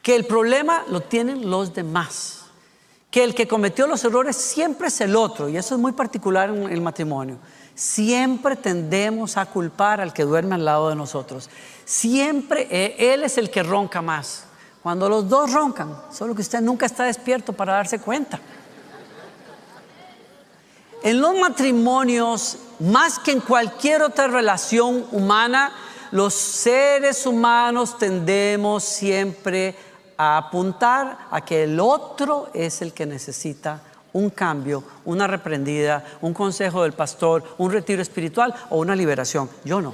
que 0.05 0.15
el 0.15 0.25
problema 0.25 0.83
lo 0.87 1.01
tienen 1.01 1.49
los 1.49 1.73
demás, 1.73 2.41
que 3.09 3.23
el 3.23 3.33
que 3.33 3.47
cometió 3.47 3.87
los 3.87 4.03
errores 4.03 4.35
siempre 4.35 4.89
es 4.89 5.01
el 5.01 5.15
otro, 5.15 5.49
y 5.49 5.57
eso 5.57 5.73
es 5.73 5.81
muy 5.81 5.93
particular 5.93 6.51
en 6.51 6.71
el 6.71 6.79
matrimonio. 6.79 7.39
Siempre 7.73 8.55
tendemos 8.55 9.35
a 9.35 9.47
culpar 9.47 9.99
al 9.99 10.13
que 10.13 10.21
duerme 10.21 10.53
al 10.53 10.63
lado 10.63 10.89
de 10.89 10.95
nosotros. 10.95 11.49
Siempre 11.85 12.67
eh, 12.69 13.13
él 13.15 13.23
es 13.23 13.39
el 13.39 13.49
que 13.49 13.63
ronca 13.63 14.03
más. 14.03 14.43
Cuando 14.83 15.09
los 15.09 15.27
dos 15.27 15.51
roncan, 15.51 15.99
solo 16.11 16.35
que 16.35 16.43
usted 16.43 16.61
nunca 16.61 16.85
está 16.85 17.05
despierto 17.05 17.51
para 17.53 17.73
darse 17.73 17.97
cuenta. 17.97 18.39
En 21.01 21.19
los 21.19 21.35
matrimonios, 21.35 22.59
más 22.79 23.17
que 23.17 23.31
en 23.31 23.39
cualquier 23.39 24.03
otra 24.03 24.27
relación 24.27 25.07
humana, 25.11 25.73
los 26.11 26.35
seres 26.35 27.25
humanos 27.25 27.97
tendemos 27.97 28.83
siempre 28.83 29.75
a 30.17 30.37
apuntar 30.37 31.27
a 31.31 31.41
que 31.41 31.63
el 31.63 31.79
otro 31.79 32.49
es 32.53 32.81
el 32.81 32.93
que 32.93 33.05
necesita 33.05 33.81
un 34.13 34.29
cambio, 34.29 34.83
una 35.03 35.27
reprendida, 35.27 36.03
un 36.21 36.33
consejo 36.33 36.83
del 36.83 36.93
pastor, 36.93 37.43
un 37.57 37.71
retiro 37.71 38.01
espiritual 38.01 38.55
o 38.69 38.79
una 38.79 38.95
liberación. 38.95 39.49
Yo 39.65 39.81
no. 39.81 39.93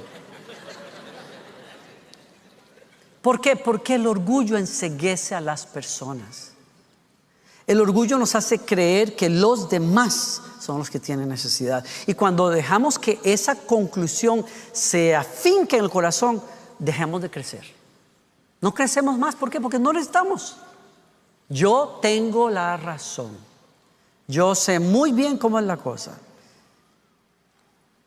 ¿Por 3.20 3.40
qué? 3.40 3.56
Porque 3.56 3.96
el 3.96 4.06
orgullo 4.06 4.56
enseguece 4.56 5.34
a 5.34 5.40
las 5.40 5.66
personas. 5.66 6.52
El 7.66 7.80
orgullo 7.80 8.18
nos 8.18 8.34
hace 8.34 8.58
creer 8.58 9.14
que 9.16 9.28
los 9.28 9.68
demás 9.68 10.42
son 10.60 10.78
los 10.78 10.90
que 10.90 11.00
tienen 11.00 11.28
necesidad. 11.28 11.84
Y 12.06 12.14
cuando 12.14 12.50
dejamos 12.50 12.98
que 12.98 13.20
esa 13.24 13.54
conclusión 13.54 14.44
se 14.72 15.14
afinque 15.14 15.76
en 15.76 15.84
el 15.84 15.90
corazón, 15.90 16.42
dejemos 16.78 17.22
de 17.22 17.30
crecer. 17.30 17.81
No 18.62 18.72
crecemos 18.72 19.18
más, 19.18 19.34
¿por 19.34 19.50
qué? 19.50 19.60
Porque 19.60 19.78
no 19.78 19.92
necesitamos. 19.92 20.56
Yo 21.48 21.98
tengo 22.00 22.48
la 22.48 22.78
razón. 22.78 23.36
Yo 24.26 24.54
sé 24.54 24.78
muy 24.78 25.12
bien 25.12 25.36
cómo 25.36 25.58
es 25.58 25.66
la 25.66 25.76
cosa. 25.76 26.16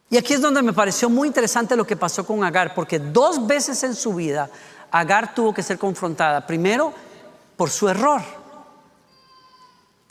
Y 0.10 0.18
aquí 0.18 0.34
es 0.34 0.42
donde 0.42 0.62
me 0.62 0.72
pareció 0.72 1.10
muy 1.10 1.28
interesante 1.28 1.76
lo 1.76 1.86
que 1.86 1.98
pasó 1.98 2.26
con 2.26 2.44
Agar, 2.44 2.74
porque 2.74 3.00
dos 3.00 3.46
veces 3.46 3.84
en 3.84 3.94
su 3.94 4.16
vida 4.16 4.50
Agar 4.90 5.36
tuvo 5.36 5.54
que 5.54 5.62
ser 5.62 5.78
confrontada. 5.78 6.48
Primero 6.48 6.94
por 7.58 7.70
su 7.70 7.90
error, 7.90 8.22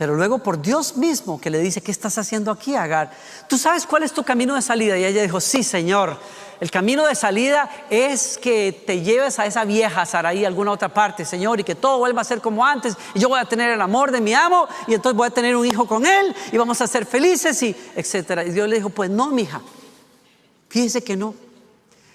pero 0.04 0.16
luego 0.16 0.37
por 0.37 0.61
Dios 0.61 0.99
mismo 0.99 1.40
que 1.40 1.49
le 1.49 1.58
dice, 1.61 1.80
¿qué 1.80 1.90
estás 1.90 2.18
haciendo 2.18 2.50
aquí, 2.50 2.76
Agar? 2.76 3.11
¿Tú 3.49 3.56
sabes 3.56 3.87
cuál 3.87 4.02
es 4.02 4.12
tu 4.12 4.23
camino 4.23 4.54
de 4.54 4.61
salida? 4.61 4.99
Y 4.99 5.04
ella 5.06 5.23
dijo, 5.23 5.40
sí, 5.40 5.62
Señor, 5.62 6.18
el 6.61 6.70
camino 6.70 7.06
de 7.06 7.14
salida 7.14 7.70
es 7.88 8.37
que 8.37 8.84
te 8.87 9.00
lleves 9.00 9.38
a 9.38 9.46
esa 9.46 9.64
vieja 9.64 10.04
Saraí 10.04 10.44
a 10.44 10.49
alguna 10.49 10.73
otra 10.73 10.92
parte, 10.92 11.25
Señor, 11.25 11.58
y 11.58 11.64
que 11.64 11.75
todo 11.75 11.96
vuelva 11.96 12.20
a 12.20 12.25
ser 12.25 12.42
como 12.42 12.66
antes. 12.66 12.94
Y 13.14 13.20
yo 13.20 13.30
voy 13.30 13.40
a 13.40 13.46
tener 13.46 13.70
el 13.70 13.80
amor 13.80 14.12
de 14.12 14.20
mi 14.20 14.34
amo, 14.34 14.68
y 14.87 14.92
entonces 14.92 15.16
voy 15.16 15.26
a 15.26 15.30
tener 15.30 15.56
un 15.56 15.64
hijo 15.64 15.87
con 15.87 16.04
él, 16.04 16.37
y 16.52 16.58
vamos 16.58 16.82
a 16.82 16.87
ser 16.87 17.06
felices, 17.06 17.62
y 17.62 17.75
etcétera. 17.96 18.44
Y 18.44 18.50
Dios 18.50 18.68
le 18.68 18.76
dijo, 18.76 18.90
pues 18.90 19.08
no, 19.08 19.30
mija, 19.30 19.62
fíjese 20.68 21.02
que 21.02 21.16
no. 21.16 21.34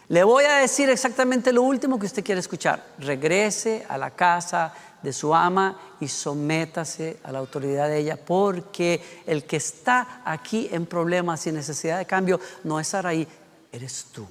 Le 0.10 0.24
voy 0.24 0.43
a 0.46 0.58
decir 0.58 0.91
exactamente 0.91 1.53
lo 1.53 1.63
último 1.63 1.98
que 1.98 2.05
usted 2.05 2.24
quiere 2.24 2.39
escuchar. 2.39 2.84
Regrese 3.00 3.84
a 3.89 3.98
la 3.98 4.12
casa 4.12 4.74
de 5.01 5.13
su 5.13 5.34
ama 5.34 5.77
y 6.00 6.08
sométase 6.08 7.20
a 7.24 7.32
la 7.32 7.39
autoridad 7.39 7.88
de 7.88 8.00
ella, 8.00 8.18
porque 8.18 9.01
el 9.25 9.46
que 9.46 9.58
está 9.58 10.22
aquí 10.25 10.70
en 10.72 10.86
problemas 10.86 11.46
y 11.48 11.51
necesidad 11.51 11.98
de 11.98 12.06
cambio 12.06 12.39
no 12.63 12.79
es 12.79 12.88
Saraí, 12.88 13.27
eres 13.72 14.06
tú. 14.12 14.25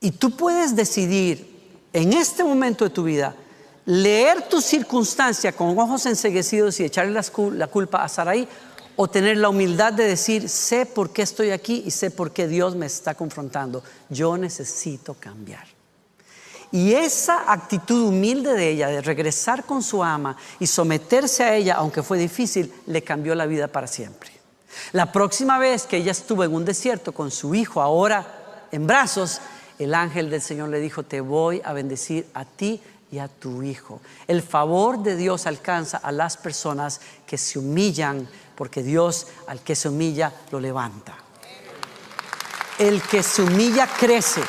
Y 0.00 0.12
tú 0.12 0.36
puedes 0.36 0.76
decidir 0.76 1.56
en 1.92 2.12
este 2.12 2.44
momento 2.44 2.84
de 2.84 2.90
tu 2.90 3.04
vida 3.04 3.34
leer 3.86 4.48
tu 4.48 4.60
circunstancia 4.60 5.52
con 5.52 5.78
ojos 5.78 6.06
enseguecidos 6.06 6.78
y 6.80 6.84
echarle 6.84 7.20
la 7.52 7.66
culpa 7.68 8.02
a 8.02 8.08
Saraí 8.08 8.46
o 8.96 9.08
tener 9.08 9.36
la 9.36 9.50
humildad 9.50 9.92
de 9.92 10.04
decir, 10.04 10.48
sé 10.48 10.86
por 10.86 11.12
qué 11.12 11.22
estoy 11.22 11.50
aquí 11.50 11.82
y 11.86 11.90
sé 11.90 12.10
por 12.10 12.32
qué 12.32 12.48
Dios 12.48 12.74
me 12.74 12.86
está 12.86 13.14
confrontando. 13.14 13.82
Yo 14.08 14.36
necesito 14.36 15.14
cambiar. 15.14 15.75
Y 16.72 16.94
esa 16.94 17.50
actitud 17.50 18.08
humilde 18.08 18.52
de 18.54 18.70
ella, 18.70 18.88
de 18.88 19.00
regresar 19.00 19.64
con 19.64 19.82
su 19.82 20.02
ama 20.02 20.36
y 20.58 20.66
someterse 20.66 21.44
a 21.44 21.54
ella, 21.54 21.74
aunque 21.74 22.02
fue 22.02 22.18
difícil, 22.18 22.72
le 22.86 23.02
cambió 23.02 23.34
la 23.34 23.46
vida 23.46 23.68
para 23.68 23.86
siempre. 23.86 24.30
La 24.92 25.12
próxima 25.12 25.58
vez 25.58 25.84
que 25.84 25.98
ella 25.98 26.12
estuvo 26.12 26.44
en 26.44 26.54
un 26.54 26.64
desierto 26.64 27.12
con 27.12 27.30
su 27.30 27.54
hijo, 27.54 27.80
ahora 27.80 28.66
en 28.72 28.86
brazos, 28.86 29.40
el 29.78 29.94
ángel 29.94 30.30
del 30.30 30.42
Señor 30.42 30.68
le 30.68 30.80
dijo, 30.80 31.02
te 31.02 31.20
voy 31.20 31.62
a 31.64 31.72
bendecir 31.72 32.26
a 32.34 32.44
ti 32.44 32.80
y 33.10 33.18
a 33.18 33.28
tu 33.28 33.62
hijo. 33.62 34.00
El 34.26 34.42
favor 34.42 35.02
de 35.02 35.16
Dios 35.16 35.46
alcanza 35.46 35.98
a 35.98 36.12
las 36.12 36.36
personas 36.36 37.00
que 37.26 37.38
se 37.38 37.58
humillan, 37.58 38.28
porque 38.54 38.82
Dios 38.82 39.28
al 39.46 39.60
que 39.60 39.76
se 39.76 39.88
humilla 39.88 40.32
lo 40.50 40.60
levanta. 40.60 41.14
El 42.78 43.00
que 43.02 43.22
se 43.22 43.42
humilla 43.42 43.86
crece. 43.86 44.42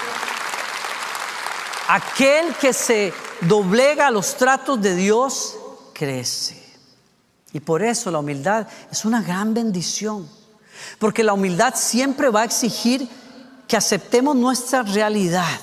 Aquel 1.88 2.54
que 2.56 2.74
se 2.74 3.14
doblega 3.42 4.08
a 4.08 4.12
los 4.12 4.36
tratos 4.36 4.82
de 4.82 4.96
Dios 4.96 5.58
crece. 5.94 6.62
Y 7.54 7.60
por 7.60 7.82
eso 7.82 8.12
la 8.12 8.20
humildad 8.20 8.68
es 8.92 9.06
una 9.06 9.22
gran 9.22 9.54
bendición. 9.54 10.28
Porque 11.00 11.24
la 11.24 11.34
humildad 11.34 11.76
siempre 11.76 12.30
va 12.30 12.42
a 12.42 12.46
exigir 12.46 13.08
que 13.68 13.78
aceptemos 13.78 14.36
nuestra 14.36 14.84
realidad, 14.84 15.60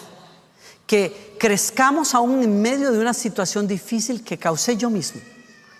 que 0.86 1.36
crezcamos 1.38 2.14
aún 2.14 2.42
en 2.42 2.60
medio 2.60 2.92
de 2.92 2.98
una 2.98 3.14
situación 3.14 3.66
difícil 3.66 4.22
que 4.22 4.38
causé 4.38 4.76
yo 4.76 4.90
mismo, 4.90 5.20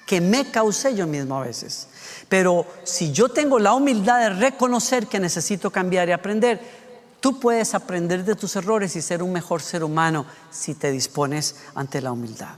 que 0.07 0.21
me 0.21 0.51
causé 0.51 0.95
yo 0.95 1.07
mismo 1.07 1.37
a 1.37 1.45
veces. 1.45 1.89
Pero 2.29 2.67
si 2.85 3.13
yo 3.13 3.29
tengo 3.29 3.59
la 3.59 3.75
humildad 3.75 4.21
de 4.21 4.31
reconocer 4.31 5.07
que 5.07 5.21
necesito 5.21 5.71
cambiar 5.71 6.09
y 6.09 6.13
aprender, 6.13 6.84
tú 7.25 7.41
puedes 7.41 7.75
aprender 7.75 8.23
de 8.23 8.35
tus 8.35 8.55
errores 8.55 8.95
y 8.97 9.01
ser 9.01 9.23
un 9.23 9.33
mejor 9.33 9.63
ser 9.63 9.83
humano 9.83 10.27
si 10.51 10.75
te 10.75 10.91
dispones 10.91 11.57
ante 11.75 12.03
la 12.03 12.13
humildad. 12.13 12.57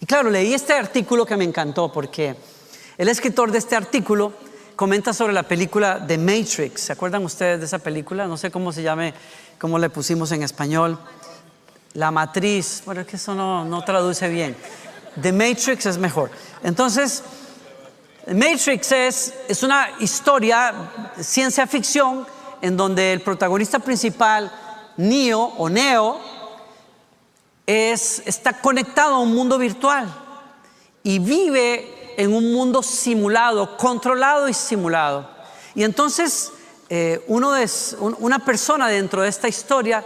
Y 0.00 0.06
claro, 0.06 0.30
leí 0.30 0.52
este 0.52 0.72
artículo 0.72 1.24
que 1.24 1.36
me 1.36 1.44
encantó 1.44 1.92
porque 1.92 2.34
el 2.98 3.08
escritor 3.08 3.52
de 3.52 3.58
este 3.58 3.76
artículo 3.76 4.32
comenta 4.74 5.12
sobre 5.12 5.32
la 5.32 5.44
película 5.44 6.04
The 6.04 6.18
Matrix. 6.18 6.80
¿Se 6.80 6.92
acuerdan 6.92 7.24
ustedes 7.24 7.60
de 7.60 7.66
esa 7.66 7.78
película? 7.78 8.26
No 8.26 8.36
sé 8.36 8.50
cómo 8.50 8.72
se 8.72 8.82
llame, 8.82 9.14
cómo 9.60 9.78
le 9.78 9.88
pusimos 9.90 10.32
en 10.32 10.42
español. 10.42 10.98
La 11.92 12.10
matriz. 12.10 12.82
Bueno, 12.86 13.02
es 13.02 13.06
que 13.06 13.14
eso 13.14 13.32
no, 13.36 13.64
no 13.64 13.84
traduce 13.84 14.28
bien. 14.28 14.56
The 15.22 15.32
Matrix 15.32 15.86
es 15.86 15.98
mejor. 15.98 16.32
Entonces, 16.64 17.22
Matrix 18.26 18.90
es, 18.90 19.34
es 19.46 19.62
una 19.62 19.86
historia, 20.00 20.74
ciencia 21.20 21.64
ficción, 21.68 22.26
en 22.64 22.78
donde 22.78 23.12
el 23.12 23.20
protagonista 23.20 23.78
principal, 23.78 24.50
Neo 24.96 25.52
o 25.58 25.68
Neo, 25.68 26.18
es, 27.66 28.22
está 28.24 28.54
conectado 28.54 29.16
a 29.16 29.18
un 29.18 29.34
mundo 29.34 29.58
virtual 29.58 30.08
y 31.02 31.18
vive 31.18 32.14
en 32.16 32.32
un 32.32 32.54
mundo 32.54 32.82
simulado, 32.82 33.76
controlado 33.76 34.48
y 34.48 34.54
simulado. 34.54 35.28
Y 35.74 35.84
entonces 35.84 36.52
eh, 36.88 37.22
una 37.28 38.38
persona 38.38 38.88
dentro 38.88 39.20
de 39.20 39.28
esta 39.28 39.46
historia 39.46 40.02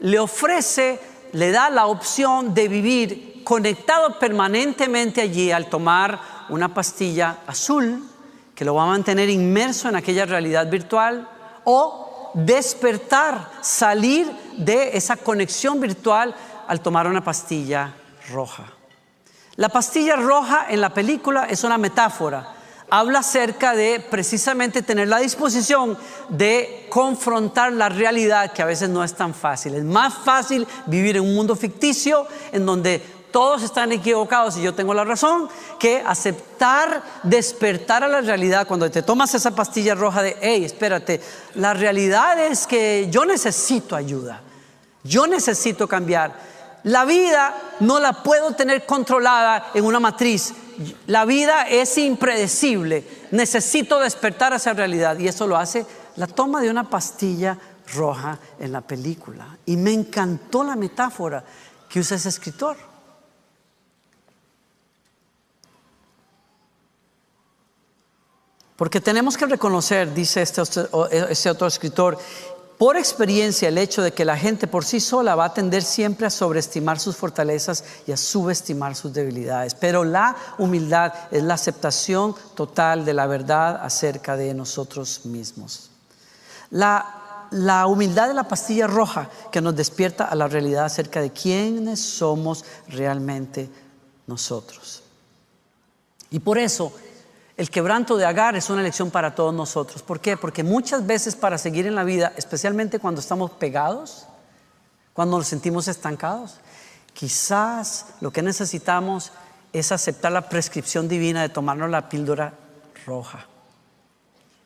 le 0.00 0.18
ofrece, 0.18 1.00
le 1.32 1.50
da 1.50 1.70
la 1.70 1.86
opción 1.86 2.52
de 2.52 2.68
vivir 2.68 3.42
conectado 3.42 4.18
permanentemente 4.18 5.22
allí 5.22 5.50
al 5.50 5.70
tomar 5.70 6.20
una 6.50 6.74
pastilla 6.74 7.38
azul 7.46 8.06
que 8.54 8.66
lo 8.66 8.74
va 8.74 8.82
a 8.82 8.88
mantener 8.88 9.30
inmerso 9.30 9.88
en 9.88 9.96
aquella 9.96 10.26
realidad 10.26 10.68
virtual 10.68 11.26
o 11.64 12.01
despertar, 12.34 13.50
salir 13.60 14.30
de 14.56 14.96
esa 14.96 15.16
conexión 15.16 15.80
virtual 15.80 16.34
al 16.66 16.80
tomar 16.80 17.06
una 17.06 17.22
pastilla 17.22 17.94
roja. 18.30 18.64
La 19.56 19.68
pastilla 19.68 20.16
roja 20.16 20.66
en 20.70 20.80
la 20.80 20.94
película 20.94 21.44
es 21.44 21.62
una 21.64 21.78
metáfora. 21.78 22.54
Habla 22.88 23.20
acerca 23.20 23.74
de 23.74 24.00
precisamente 24.00 24.82
tener 24.82 25.08
la 25.08 25.18
disposición 25.18 25.96
de 26.28 26.86
confrontar 26.90 27.72
la 27.72 27.88
realidad 27.88 28.52
que 28.52 28.62
a 28.62 28.66
veces 28.66 28.88
no 28.90 29.02
es 29.02 29.14
tan 29.14 29.34
fácil. 29.34 29.74
Es 29.74 29.84
más 29.84 30.12
fácil 30.12 30.66
vivir 30.86 31.16
en 31.16 31.22
un 31.22 31.34
mundo 31.34 31.56
ficticio 31.56 32.26
en 32.52 32.66
donde 32.66 33.02
todos 33.32 33.62
están 33.62 33.90
equivocados 33.90 34.56
y 34.56 34.62
yo 34.62 34.74
tengo 34.74 34.94
la 34.94 35.04
razón, 35.04 35.48
que 35.78 36.02
aceptar, 36.06 37.02
despertar 37.24 38.04
a 38.04 38.08
la 38.08 38.20
realidad 38.20 38.66
cuando 38.68 38.90
te 38.90 39.02
tomas 39.02 39.34
esa 39.34 39.52
pastilla 39.52 39.94
roja 39.94 40.22
de, 40.22 40.36
hey, 40.40 40.64
espérate, 40.64 41.20
la 41.54 41.74
realidad 41.74 42.38
es 42.38 42.66
que 42.66 43.08
yo 43.10 43.24
necesito 43.24 43.96
ayuda, 43.96 44.42
yo 45.02 45.26
necesito 45.26 45.88
cambiar. 45.88 46.52
La 46.84 47.04
vida 47.04 47.54
no 47.80 48.00
la 48.00 48.22
puedo 48.22 48.52
tener 48.52 48.86
controlada 48.86 49.70
en 49.74 49.84
una 49.84 50.00
matriz. 50.00 50.52
La 51.06 51.24
vida 51.24 51.68
es 51.68 51.96
impredecible. 51.96 53.06
Necesito 53.30 54.00
despertar 54.00 54.52
a 54.52 54.56
esa 54.56 54.72
realidad. 54.72 55.16
Y 55.18 55.28
eso 55.28 55.46
lo 55.46 55.56
hace 55.56 55.86
la 56.16 56.26
toma 56.26 56.60
de 56.60 56.70
una 56.70 56.90
pastilla 56.90 57.56
roja 57.94 58.36
en 58.58 58.72
la 58.72 58.80
película. 58.80 59.56
Y 59.64 59.76
me 59.76 59.92
encantó 59.92 60.64
la 60.64 60.74
metáfora 60.74 61.44
que 61.88 62.00
usa 62.00 62.16
ese 62.16 62.30
escritor. 62.30 62.91
Porque 68.82 69.00
tenemos 69.00 69.36
que 69.36 69.46
reconocer, 69.46 70.12
dice 70.12 70.42
este, 70.42 70.60
este, 71.30 71.50
otro 71.50 71.68
escritor, 71.68 72.18
por 72.76 72.96
experiencia 72.96 73.68
el 73.68 73.78
hecho 73.78 74.02
de 74.02 74.10
que 74.10 74.24
la 74.24 74.36
gente 74.36 74.66
por 74.66 74.84
sí 74.84 74.98
sola 74.98 75.36
va 75.36 75.44
a 75.44 75.54
tender 75.54 75.84
siempre 75.84 76.26
a 76.26 76.30
sobreestimar 76.30 76.98
sus 76.98 77.14
fortalezas 77.14 77.84
y 78.08 78.10
a 78.10 78.16
subestimar 78.16 78.96
sus 78.96 79.12
debilidades. 79.12 79.76
Pero 79.76 80.02
la 80.02 80.34
humildad 80.58 81.14
es 81.30 81.44
la 81.44 81.54
aceptación 81.54 82.34
total 82.56 83.04
de 83.04 83.14
la 83.14 83.28
verdad 83.28 83.78
acerca 83.80 84.36
de 84.36 84.52
nosotros 84.52 85.26
mismos. 85.26 85.90
La, 86.70 87.46
la 87.52 87.86
humildad 87.86 88.26
de 88.26 88.34
la 88.34 88.48
pastilla 88.48 88.88
roja 88.88 89.30
que 89.52 89.60
nos 89.60 89.76
despierta 89.76 90.24
a 90.24 90.34
la 90.34 90.48
realidad 90.48 90.86
acerca 90.86 91.20
de 91.20 91.30
quiénes 91.30 92.00
somos 92.00 92.64
realmente 92.88 93.70
nosotros. 94.26 95.04
Y 96.30 96.40
por 96.40 96.58
eso 96.58 96.92
el 97.56 97.70
quebranto 97.70 98.16
de 98.16 98.24
Agar 98.24 98.56
es 98.56 98.70
una 98.70 98.82
lección 98.82 99.10
para 99.10 99.34
todos 99.34 99.52
nosotros. 99.52 100.02
¿Por 100.02 100.20
qué? 100.20 100.36
Porque 100.36 100.62
muchas 100.62 101.06
veces 101.06 101.36
para 101.36 101.58
seguir 101.58 101.86
en 101.86 101.94
la 101.94 102.04
vida, 102.04 102.32
especialmente 102.36 102.98
cuando 102.98 103.20
estamos 103.20 103.50
pegados, 103.50 104.26
cuando 105.12 105.36
nos 105.36 105.46
sentimos 105.46 105.86
estancados, 105.88 106.56
quizás 107.12 108.06
lo 108.20 108.30
que 108.32 108.42
necesitamos 108.42 109.32
es 109.72 109.92
aceptar 109.92 110.32
la 110.32 110.48
prescripción 110.48 111.08
divina 111.08 111.42
de 111.42 111.50
tomarnos 111.50 111.90
la 111.90 112.08
píldora 112.08 112.54
roja. 113.06 113.46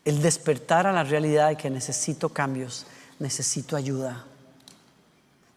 El 0.05 0.23
despertar 0.23 0.87
a 0.87 0.93
la 0.93 1.03
realidad 1.03 1.49
de 1.49 1.57
que 1.57 1.69
necesito 1.69 2.29
cambios, 2.29 2.87
necesito 3.19 3.77
ayuda, 3.77 4.25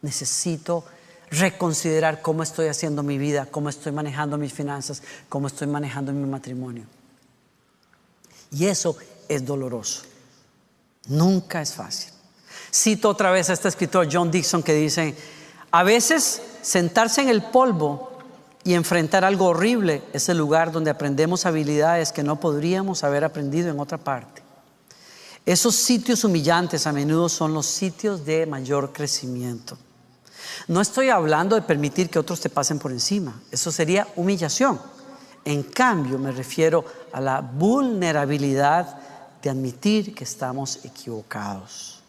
necesito 0.02 0.84
reconsiderar 1.30 2.22
cómo 2.22 2.42
estoy 2.42 2.66
haciendo 2.66 3.04
mi 3.04 3.18
vida, 3.18 3.46
cómo 3.46 3.68
estoy 3.68 3.92
manejando 3.92 4.36
mis 4.36 4.52
finanzas, 4.52 5.04
cómo 5.28 5.46
estoy 5.46 5.68
manejando 5.68 6.12
mi 6.12 6.28
matrimonio. 6.28 6.84
Y 8.52 8.66
eso 8.66 8.96
es 9.28 9.44
doloroso. 9.44 10.02
Nunca 11.08 11.62
es 11.62 11.72
fácil. 11.72 12.12
Cito 12.72 13.08
otra 13.08 13.30
vez 13.30 13.50
a 13.50 13.52
este 13.52 13.68
escritor 13.68 14.08
John 14.10 14.30
Dixon 14.30 14.62
que 14.62 14.74
dice, 14.74 15.16
a 15.70 15.82
veces 15.82 16.42
sentarse 16.62 17.22
en 17.22 17.28
el 17.28 17.42
polvo 17.42 18.10
y 18.64 18.74
enfrentar 18.74 19.24
algo 19.24 19.46
horrible 19.46 20.02
es 20.12 20.28
el 20.28 20.38
lugar 20.38 20.70
donde 20.70 20.90
aprendemos 20.90 21.46
habilidades 21.46 22.12
que 22.12 22.22
no 22.22 22.38
podríamos 22.38 23.04
haber 23.04 23.24
aprendido 23.24 23.70
en 23.70 23.80
otra 23.80 23.98
parte. 23.98 24.42
Esos 25.46 25.74
sitios 25.74 26.22
humillantes 26.24 26.86
a 26.86 26.92
menudo 26.92 27.28
son 27.28 27.54
los 27.54 27.66
sitios 27.66 28.24
de 28.24 28.46
mayor 28.46 28.92
crecimiento. 28.92 29.78
No 30.68 30.80
estoy 30.80 31.08
hablando 31.08 31.56
de 31.56 31.62
permitir 31.62 32.10
que 32.10 32.18
otros 32.18 32.40
te 32.40 32.50
pasen 32.50 32.78
por 32.78 32.92
encima, 32.92 33.40
eso 33.50 33.72
sería 33.72 34.06
humillación. 34.16 34.80
En 35.44 35.62
cambio, 35.62 36.18
me 36.18 36.32
refiero 36.32 36.84
a 37.12 37.20
la 37.20 37.40
vulnerabilidad 37.40 38.98
de 39.42 39.50
admitir 39.50 40.14
que 40.14 40.24
estamos 40.24 40.84
equivocados, 40.84 42.02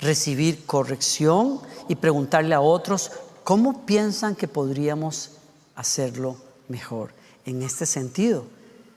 recibir 0.00 0.64
corrección 0.64 1.60
y 1.88 1.96
preguntarle 1.96 2.54
a 2.54 2.60
otros 2.60 3.12
cómo 3.44 3.84
piensan 3.84 4.34
que 4.34 4.48
podríamos 4.48 5.32
hacerlo 5.74 6.36
mejor. 6.68 7.12
En 7.44 7.62
este 7.62 7.86
sentido, 7.86 8.46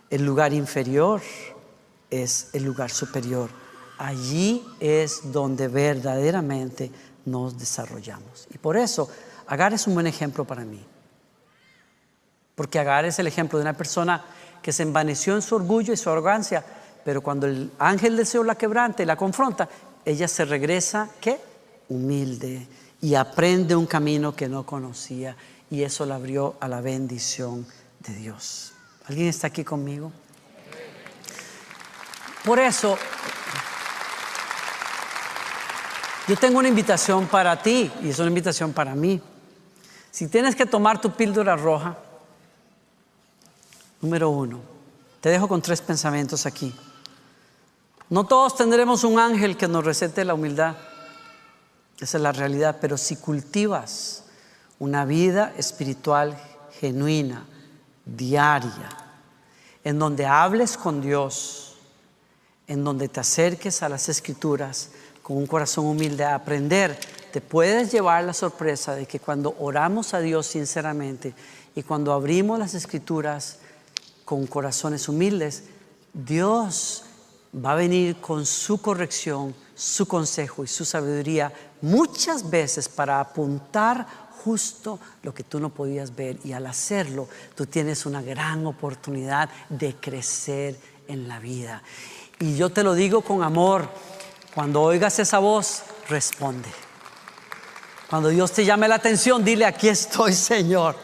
el 0.10 0.26
lugar 0.26 0.54
inferior 0.54 1.22
es 2.10 2.50
el 2.54 2.64
lugar 2.64 2.92
superior. 2.92 3.50
Allí 3.98 4.66
es 4.80 5.32
donde 5.32 5.68
verdaderamente 5.68 6.92
nos 7.26 7.58
desarrollamos. 7.58 8.48
Y 8.54 8.58
por 8.58 8.78
eso, 8.78 9.10
Agar 9.48 9.74
es 9.74 9.86
un 9.86 9.94
buen 9.94 10.08
ejemplo 10.08 10.46
para 10.46 10.66
mí. 10.66 10.84
Porque 12.56 12.80
Agar 12.80 13.06
es 13.06 13.20
el 13.20 13.28
ejemplo 13.28 13.60
de 13.60 13.64
una 13.64 13.74
persona 13.74 14.24
que 14.62 14.72
se 14.72 14.84
envaneció 14.84 15.36
en 15.36 15.42
su 15.42 15.56
orgullo 15.56 15.94
y 15.94 15.98
su 15.98 16.10
arrogancia, 16.10 16.64
pero 17.04 17.22
cuando 17.22 17.46
el 17.46 17.72
ángel 17.78 18.18
del 18.18 18.26
Señor 18.26 18.48
la 18.48 18.56
quebranta 18.56 19.04
y 19.04 19.06
la 19.06 19.16
confronta, 19.16 19.70
ella 20.04 20.28
se 20.28 20.46
regresa, 20.46 21.10
¿qué? 21.22 21.40
Humilde 21.90 22.68
y 23.02 23.14
aprende 23.14 23.76
un 23.76 23.86
camino 23.86 24.36
que 24.36 24.48
no 24.48 24.66
conocía 24.66 25.36
y 25.70 25.84
eso 25.84 26.06
la 26.06 26.16
abrió 26.16 26.56
a 26.60 26.68
la 26.68 26.82
bendición 26.82 27.68
de 28.00 28.16
Dios. 28.16 28.74
¿Alguien 29.08 29.28
está 29.28 29.48
aquí 29.48 29.64
conmigo? 29.64 30.12
Por 32.44 32.60
eso, 32.60 32.98
yo 36.28 36.36
tengo 36.38 36.60
una 36.60 36.68
invitación 36.68 37.28
para 37.28 37.62
ti 37.62 37.92
y 38.02 38.10
es 38.10 38.20
una 38.20 38.30
invitación 38.30 38.74
para 38.74 38.96
mí. 38.96 39.22
Si 40.12 40.28
tienes 40.28 40.56
que 40.56 40.66
tomar 40.66 41.02
tu 41.02 41.12
píldora 41.12 41.56
roja, 41.56 41.98
Número 44.02 44.30
uno, 44.30 44.60
te 45.22 45.30
dejo 45.30 45.48
con 45.48 45.62
tres 45.62 45.82
pensamientos 45.82 46.46
aquí. 46.46 46.74
No 48.10 48.26
todos 48.26 48.56
tendremos 48.56 49.04
un 49.04 49.20
ángel 49.20 49.58
que 49.58 49.68
nos 49.68 49.84
recete 49.84 50.24
la 50.26 50.36
humildad. 50.36 50.76
Esa 52.00 52.18
es 52.18 52.24
la 52.24 52.32
realidad. 52.32 52.78
Pero 52.80 52.98
si 52.98 53.16
cultivas 53.16 54.26
una 54.78 55.06
vida 55.06 55.54
espiritual 55.58 56.38
genuina, 56.80 57.46
diaria, 58.06 58.90
en 59.84 59.98
donde 59.98 60.26
hables 60.26 60.78
con 60.78 61.02
Dios, 61.02 61.78
en 62.68 62.84
donde 62.84 63.08
te 63.08 63.20
acerques 63.20 63.82
a 63.82 63.90
las 63.90 64.10
escrituras 64.10 64.92
con 65.24 65.38
un 65.38 65.48
corazón 65.48 65.86
humilde 65.86 66.24
a 66.24 66.36
aprender, 66.36 67.00
te 67.32 67.42
puedes 67.42 67.92
llevar 67.92 68.24
la 68.24 68.34
sorpresa 68.34 68.96
de 68.96 69.08
que 69.08 69.20
cuando 69.20 69.56
oramos 69.60 70.14
a 70.14 70.20
Dios 70.20 70.46
sinceramente 70.46 71.34
y 71.76 71.84
cuando 71.84 72.14
abrimos 72.14 72.60
las 72.60 72.76
escrituras, 72.76 73.60
con 74.26 74.48
corazones 74.48 75.08
humildes, 75.08 75.64
Dios 76.14 77.04
va 77.64 77.74
a 77.74 77.76
venir 77.76 78.18
con 78.18 78.46
su 78.46 78.82
corrección, 78.82 79.56
su 79.76 80.08
consejo 80.08 80.64
y 80.64 80.68
su 80.68 80.84
sabiduría 80.84 81.54
muchas 81.82 82.50
veces 82.50 82.90
para 82.90 83.20
apuntar 83.20 84.06
justo 84.44 85.00
lo 85.24 85.34
que 85.34 85.44
tú 85.44 85.60
no 85.60 85.70
podías 85.70 86.16
ver 86.16 86.38
y 86.44 86.52
al 86.52 86.66
hacerlo 86.66 87.28
tú 87.56 87.66
tienes 87.66 88.06
una 88.06 88.22
gran 88.22 88.66
oportunidad 88.66 89.50
de 89.70 89.96
crecer 89.96 90.78
en 91.08 91.28
la 91.28 91.40
vida. 91.40 91.82
Y 92.40 92.56
yo 92.56 92.70
te 92.70 92.84
lo 92.84 92.94
digo 92.94 93.22
con 93.22 93.44
amor, 93.44 93.90
cuando 94.54 94.82
oigas 94.82 95.20
esa 95.20 95.40
voz, 95.40 95.84
responde. 96.10 96.70
Cuando 98.10 98.30
Dios 98.30 98.52
te 98.52 98.66
llame 98.66 98.88
la 98.88 98.96
atención, 98.96 99.44
dile, 99.44 99.66
aquí 99.66 99.90
estoy, 99.90 100.34
Señor. 100.34 100.96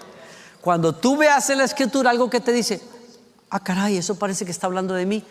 Cuando 0.61 0.93
tú 0.93 1.17
veas 1.17 1.49
en 1.49 1.57
la 1.57 1.63
escritura 1.63 2.11
algo 2.11 2.29
que 2.29 2.39
te 2.39 2.51
dice, 2.51 2.81
ah, 3.51 3.59
caray, 3.59 3.97
eso 3.97 4.15
parece 4.15 4.45
que 4.45 4.51
está 4.51 4.67
hablando 4.67 4.93
de 4.93 5.05
mí. 5.05 5.23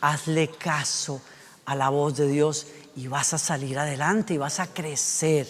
Hazle 0.00 0.48
caso 0.50 1.22
a 1.64 1.74
la 1.74 1.88
voz 1.88 2.16
de 2.16 2.28
Dios 2.28 2.66
y 2.96 3.06
vas 3.06 3.32
a 3.32 3.38
salir 3.38 3.78
adelante 3.78 4.34
y 4.34 4.38
vas 4.38 4.60
a 4.60 4.66
crecer. 4.66 5.48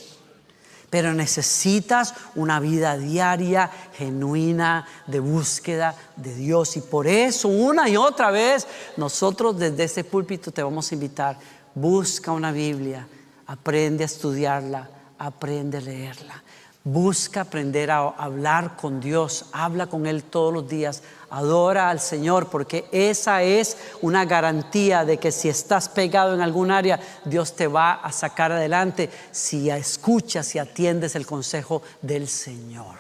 Pero 0.91 1.13
necesitas 1.13 2.15
una 2.37 2.61
vida 2.61 2.97
diaria, 2.97 3.69
genuina, 3.95 4.87
de 5.09 5.19
búsqueda 5.19 5.97
de 6.15 6.35
Dios. 6.35 6.77
Y 6.77 6.83
por 6.83 7.09
eso, 7.09 7.49
una 7.49 7.89
y 7.89 7.97
otra 7.97 8.31
vez, 8.31 8.67
nosotros 8.97 9.59
desde 9.59 9.85
este 9.85 10.05
púlpito 10.05 10.53
te 10.53 10.63
vamos 10.63 10.91
a 10.91 10.95
invitar, 10.95 11.37
busca 11.75 12.31
una 12.31 12.53
Biblia, 12.53 13.09
aprende 13.47 14.05
a 14.05 14.07
estudiarla, 14.07 14.89
aprende 15.19 15.79
a 15.79 15.81
leerla. 15.81 16.45
Busca 16.85 17.41
aprender 17.41 17.91
a 17.91 18.11
hablar 18.11 18.77
con 18.77 19.01
Dios, 19.01 19.47
habla 19.53 19.87
con 19.87 20.07
Él 20.07 20.23
todos 20.23 20.53
los 20.53 20.69
días, 20.69 21.03
adora 21.37 21.91
al 21.91 22.01
Señor, 22.01 22.49
porque 22.49 22.87
esa 22.93 23.43
es 23.43 23.77
una 24.03 24.25
garantía 24.25 25.05
de 25.05 25.19
que 25.19 25.33
si 25.33 25.49
estás 25.49 25.89
pegado 25.89 26.35
en 26.35 26.41
algún 26.41 26.71
área, 26.71 27.01
Dios 27.25 27.57
te 27.57 27.67
va 27.67 27.95
a 27.95 28.13
sacar 28.13 28.53
adelante 28.53 29.11
si 29.33 29.71
escuchas 29.71 30.55
y 30.55 30.59
atiendes 30.59 31.17
el 31.17 31.27
consejo 31.27 31.83
del 32.03 32.29
Señor. 32.29 32.97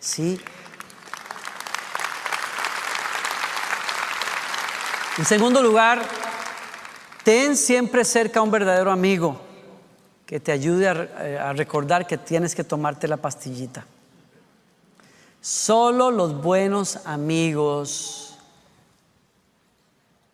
¿Sí? 0.00 0.40
En 5.16 5.24
segundo 5.24 5.62
lugar, 5.62 6.02
ten 7.22 7.56
siempre 7.56 8.04
cerca 8.04 8.40
a 8.40 8.42
un 8.42 8.50
verdadero 8.50 8.90
amigo 8.90 9.40
que 10.26 10.40
te 10.40 10.50
ayude 10.50 10.86
eh, 11.20 11.38
a, 11.38 11.52
recordar 11.52 12.06
que 12.06 12.18
tienes 12.18 12.54
que 12.54 12.64
tomarte 12.64 13.06
la 13.06 13.16
pastillita. 13.16 13.86
Solo 15.44 16.10
los 16.10 16.40
buenos 16.40 17.00
amigos, 17.04 18.34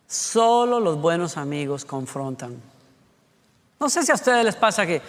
solo 0.07 0.79
los 0.79 1.01
buenos 1.01 1.35
amigos 1.35 1.83
confrontan. 1.83 2.55
No 3.77 3.89
sé 3.89 4.03
si 4.03 4.13
a 4.13 4.15
ustedes 4.15 4.45
les 4.45 4.55
pasa 4.55 4.85
que, 4.85 5.01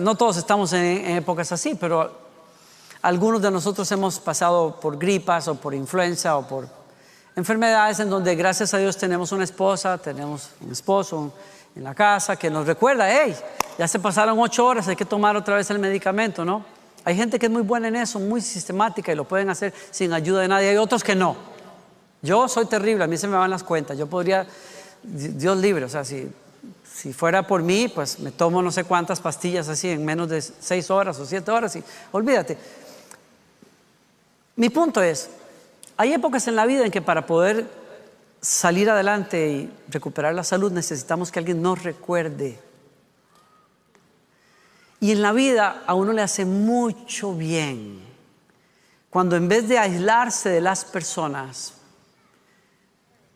no 0.00 0.16
todos 0.16 0.38
estamos 0.38 0.72
en, 0.72 1.06
épocas 1.18 1.52
así, 1.52 1.76
pero 1.76 2.10
algunos 3.02 3.40
de 3.40 3.52
nosotros 3.52 3.92
hemos 3.92 4.18
pasado 4.18 4.80
por 4.80 4.98
gripas 4.98 5.46
o 5.46 5.54
por 5.54 5.72
influenza 5.72 6.36
o 6.36 6.48
por 6.48 6.66
enfermedades 7.36 8.00
en 8.00 8.10
donde 8.10 8.34
gracias 8.34 8.74
a 8.74 8.78
Dios 8.78 8.96
tenemos 8.96 9.30
una 9.30 9.44
esposa, 9.44 9.98
tenemos 9.98 10.50
un 10.62 10.72
esposo 10.72 11.32
en 11.76 11.84
la 11.84 11.94
casa 11.94 12.34
que 12.34 12.50
nos 12.50 12.66
recuerda, 12.66 13.08
hey, 13.08 13.36
ya 13.78 13.86
se 13.86 14.00
pasaron 14.00 14.36
ocho 14.40 14.66
horas, 14.66 14.88
hay 14.88 14.96
que 14.96 15.04
tomar 15.04 15.36
otra 15.36 15.54
vez 15.54 15.70
el 15.70 15.78
medicamento, 15.78 16.44
¿no? 16.44 16.81
Hay 17.04 17.16
gente 17.16 17.38
que 17.38 17.46
es 17.46 17.52
muy 17.52 17.62
buena 17.62 17.88
en 17.88 17.96
eso, 17.96 18.20
muy 18.20 18.40
sistemática 18.40 19.12
y 19.12 19.16
lo 19.16 19.24
pueden 19.24 19.50
hacer 19.50 19.74
sin 19.90 20.12
ayuda 20.12 20.42
de 20.42 20.48
nadie. 20.48 20.68
Hay 20.68 20.76
otros 20.76 21.02
que 21.02 21.14
no. 21.14 21.36
Yo 22.22 22.46
soy 22.46 22.66
terrible, 22.66 23.02
a 23.02 23.06
mí 23.08 23.16
se 23.16 23.26
me 23.26 23.36
van 23.36 23.50
las 23.50 23.64
cuentas. 23.64 23.98
Yo 23.98 24.06
podría, 24.06 24.46
Dios 25.02 25.58
libre, 25.58 25.84
o 25.84 25.88
sea, 25.88 26.04
si, 26.04 26.30
si 26.94 27.12
fuera 27.12 27.44
por 27.46 27.62
mí, 27.62 27.88
pues 27.88 28.20
me 28.20 28.30
tomo 28.30 28.62
no 28.62 28.70
sé 28.70 28.84
cuántas 28.84 29.20
pastillas 29.20 29.68
así 29.68 29.88
en 29.88 30.04
menos 30.04 30.28
de 30.28 30.40
seis 30.40 30.90
horas 30.90 31.18
o 31.18 31.26
siete 31.26 31.50
horas 31.50 31.74
y 31.74 31.82
olvídate. 32.12 32.56
Mi 34.54 34.68
punto 34.68 35.02
es, 35.02 35.30
hay 35.96 36.12
épocas 36.12 36.46
en 36.46 36.54
la 36.54 36.66
vida 36.66 36.84
en 36.84 36.92
que 36.92 37.02
para 37.02 37.26
poder 37.26 37.66
salir 38.40 38.90
adelante 38.90 39.48
y 39.48 39.70
recuperar 39.88 40.34
la 40.34 40.44
salud 40.44 40.70
necesitamos 40.70 41.32
que 41.32 41.40
alguien 41.40 41.62
nos 41.62 41.82
recuerde 41.82 42.58
y 45.02 45.10
en 45.10 45.20
la 45.20 45.32
vida 45.32 45.82
a 45.84 45.94
uno 45.94 46.12
le 46.12 46.22
hace 46.22 46.44
mucho 46.44 47.34
bien 47.34 48.00
cuando 49.10 49.34
en 49.34 49.48
vez 49.48 49.68
de 49.68 49.76
aislarse 49.76 50.48
de 50.48 50.60
las 50.60 50.84
personas, 50.84 51.74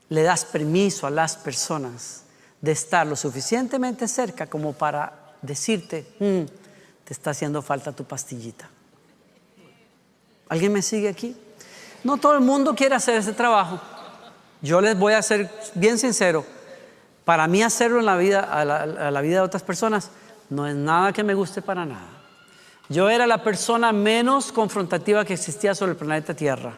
le 0.09 0.23
das 0.23 0.45
permiso 0.45 1.09
a 1.09 1.11
las 1.11 1.37
personas 1.37 2.23
de 2.61 2.71
estar 2.71 3.05
lo 3.05 3.17
suficientemente 3.17 4.07
cerca 4.07 4.47
como 4.47 4.75
para 4.75 5.35
decirte, 5.43 6.07
mm, 6.21 6.43
te 7.05 7.13
está 7.13 7.31
haciendo 7.31 7.61
falta 7.63 7.91
tu 7.91 8.05
pastillita. 8.05 8.71
¿Alguien 10.49 10.73
me 10.73 10.83
sigue 10.83 11.09
aquí? 11.09 11.37
No 12.05 12.17
todo 12.17 12.35
el 12.35 12.43
mundo 12.43 12.77
quiere 12.77 12.95
hacer 12.95 13.17
ese 13.17 13.33
trabajo. 13.33 13.81
Yo 14.63 14.81
les 14.81 14.97
voy 14.97 15.15
a 15.15 15.21
ser 15.21 15.51
bien 15.75 15.99
sincero. 15.99 16.47
Para 17.25 17.49
mí 17.49 17.65
hacerlo 17.65 17.99
en 17.99 18.07
la 18.07 18.17
vida, 18.17 18.41
a 18.41 18.65
la 19.11 19.21
vida 19.21 19.39
de 19.39 19.43
otras 19.43 19.65
personas, 19.65 20.13
no 20.51 20.67
es 20.67 20.75
nada 20.75 21.13
que 21.13 21.25
me 21.25 21.35
guste 21.35 21.63
para 21.63 21.85
nada. 21.85 22.09
Yo 22.89 23.11
era 23.11 23.27
la 23.27 23.43
persona 23.43 23.93
menos 23.93 24.53
confrontativa 24.53 25.25
que 25.25 25.35
existía 25.35 25.75
sobre 25.75 25.93
el 25.93 25.99
planeta 25.99 26.35
Tierra. 26.35 26.75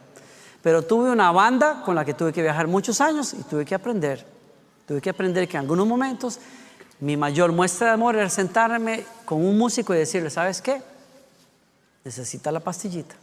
Pero 0.62 0.83
tuve 0.83 1.11
una 1.11 1.31
banda 1.31 1.83
con 1.85 1.94
la 1.94 2.04
que 2.04 2.14
tuve 2.14 2.33
que 2.33 2.42
viajar 2.42 2.66
muchos 2.66 3.00
años 3.00 3.35
y 3.35 3.42
tuve 3.42 3.64
que 3.64 3.74
aprender. 3.74 4.26
Tuve 4.87 5.00
que 5.00 5.11
aprender 5.11 5.46
que 5.46 5.57
en 5.57 5.62
algunos 5.62 5.87
momentos 5.87 6.38
mi 7.00 7.16
mayor 7.16 7.52
muestra 7.52 7.88
de 7.88 7.92
amor 7.94 8.16
era 8.16 8.28
sentarme 8.28 9.04
con 9.24 9.44
un 9.44 9.57
músico 9.57 9.94
y 9.94 9.98
decirle, 9.98 10.31
¿sabes 10.31 10.61
qué? 10.61 10.83
Necesita 12.04 12.50
la 12.50 12.61
pastillita. 12.61 13.14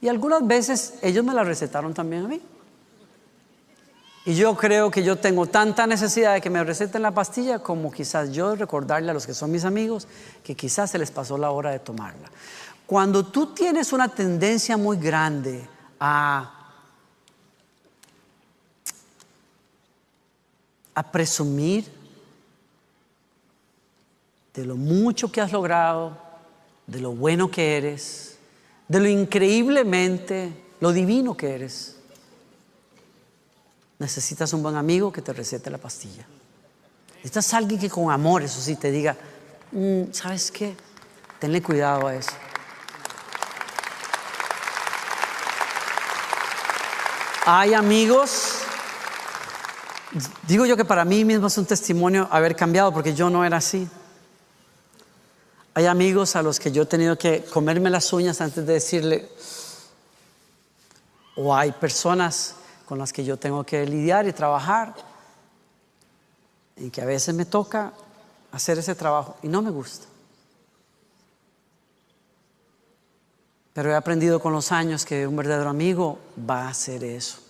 Y 0.00 0.08
algunas 0.08 0.46
veces 0.46 0.94
ellos 1.02 1.24
me 1.24 1.34
la 1.34 1.44
recetaron 1.44 1.94
también 1.94 2.24
a 2.24 2.28
mí. 2.28 2.40
Y 4.26 4.34
yo 4.34 4.56
creo 4.56 4.90
que 4.90 5.02
yo 5.02 5.16
tengo 5.16 5.46
tanta 5.46 5.86
necesidad 5.86 6.32
de 6.32 6.40
que 6.40 6.48
me 6.48 6.64
receten 6.64 7.02
la 7.02 7.10
pastilla 7.10 7.58
como 7.58 7.92
quizás 7.92 8.32
yo 8.32 8.56
recordarle 8.56 9.10
a 9.10 9.14
los 9.14 9.26
que 9.26 9.34
son 9.34 9.50
mis 9.50 9.66
amigos 9.66 10.08
que 10.42 10.54
quizás 10.54 10.90
se 10.90 10.98
les 10.98 11.10
pasó 11.10 11.36
la 11.36 11.50
hora 11.50 11.70
de 11.72 11.78
tomarla. 11.78 12.30
Cuando 12.86 13.26
tú 13.26 13.52
tienes 13.52 13.92
una 13.92 14.08
tendencia 14.08 14.78
muy 14.78 14.96
grande 14.96 15.66
a, 16.00 16.72
a 20.94 21.12
presumir 21.12 21.84
de 24.54 24.64
lo 24.64 24.76
mucho 24.76 25.30
que 25.30 25.42
has 25.42 25.52
logrado, 25.52 26.16
de 26.86 27.00
lo 27.00 27.12
bueno 27.12 27.50
que 27.50 27.76
eres, 27.76 28.38
de 28.88 29.00
lo 29.00 29.08
increíblemente, 29.08 30.64
lo 30.80 30.92
divino 30.92 31.36
que 31.36 31.54
eres 31.54 31.93
necesitas 34.04 34.52
un 34.52 34.62
buen 34.62 34.76
amigo 34.76 35.10
que 35.10 35.22
te 35.22 35.32
recete 35.32 35.70
la 35.70 35.78
pastilla. 35.78 36.26
Necesitas 37.16 37.54
alguien 37.54 37.80
que 37.80 37.88
con 37.88 38.10
amor, 38.10 38.42
eso 38.42 38.60
sí, 38.60 38.76
te 38.76 38.90
diga, 38.90 39.16
mm, 39.72 40.12
¿sabes 40.12 40.50
qué? 40.50 40.76
Tenle 41.38 41.62
cuidado 41.62 42.06
a 42.06 42.14
eso. 42.14 42.32
Hay 47.46 47.72
amigos, 47.72 48.56
digo 50.46 50.66
yo 50.66 50.76
que 50.76 50.84
para 50.84 51.06
mí 51.06 51.24
mismo 51.24 51.46
es 51.46 51.56
un 51.56 51.64
testimonio 51.64 52.28
haber 52.30 52.54
cambiado 52.54 52.92
porque 52.92 53.14
yo 53.14 53.30
no 53.30 53.42
era 53.42 53.56
así. 53.56 53.88
Hay 55.72 55.86
amigos 55.86 56.36
a 56.36 56.42
los 56.42 56.60
que 56.60 56.70
yo 56.70 56.82
he 56.82 56.86
tenido 56.86 57.16
que 57.16 57.42
comerme 57.44 57.88
las 57.88 58.12
uñas 58.12 58.42
antes 58.42 58.66
de 58.66 58.74
decirle, 58.74 59.30
o 61.36 61.54
hay 61.56 61.72
personas 61.72 62.56
con 62.94 63.00
las 63.00 63.12
que 63.12 63.24
yo 63.24 63.36
tengo 63.36 63.64
que 63.64 63.84
lidiar 63.84 64.24
y 64.28 64.32
trabajar, 64.32 64.94
y 66.76 66.90
que 66.90 67.02
a 67.02 67.04
veces 67.04 67.34
me 67.34 67.44
toca 67.44 67.92
hacer 68.52 68.78
ese 68.78 68.94
trabajo 68.94 69.36
y 69.42 69.48
no 69.48 69.62
me 69.62 69.70
gusta. 69.70 70.06
Pero 73.72 73.90
he 73.90 73.96
aprendido 73.96 74.38
con 74.38 74.52
los 74.52 74.70
años 74.70 75.04
que 75.04 75.26
un 75.26 75.34
verdadero 75.34 75.70
amigo 75.70 76.20
va 76.48 76.66
a 76.66 76.68
hacer 76.68 77.02
eso. 77.02 77.40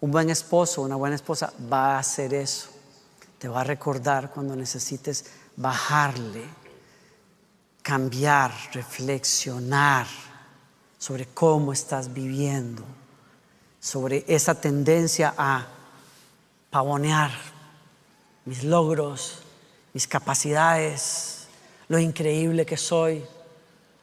Un 0.00 0.10
buen 0.10 0.28
esposo, 0.28 0.82
una 0.82 0.96
buena 0.96 1.14
esposa 1.14 1.52
va 1.72 1.94
a 1.94 1.98
hacer 2.00 2.34
eso. 2.34 2.70
Te 3.38 3.46
va 3.46 3.60
a 3.60 3.64
recordar 3.64 4.32
cuando 4.32 4.56
necesites 4.56 5.24
bajarle, 5.54 6.42
cambiar, 7.80 8.52
reflexionar 8.72 10.08
sobre 10.98 11.26
cómo 11.26 11.72
estás 11.72 12.12
viviendo 12.12 12.82
sobre 13.80 14.24
esa 14.28 14.54
tendencia 14.60 15.34
a 15.36 15.66
pavonear 16.70 17.30
mis 18.44 18.64
logros, 18.64 19.38
mis 19.92 20.06
capacidades, 20.06 21.46
lo 21.88 21.98
increíble 21.98 22.66
que 22.66 22.76
soy, 22.76 23.24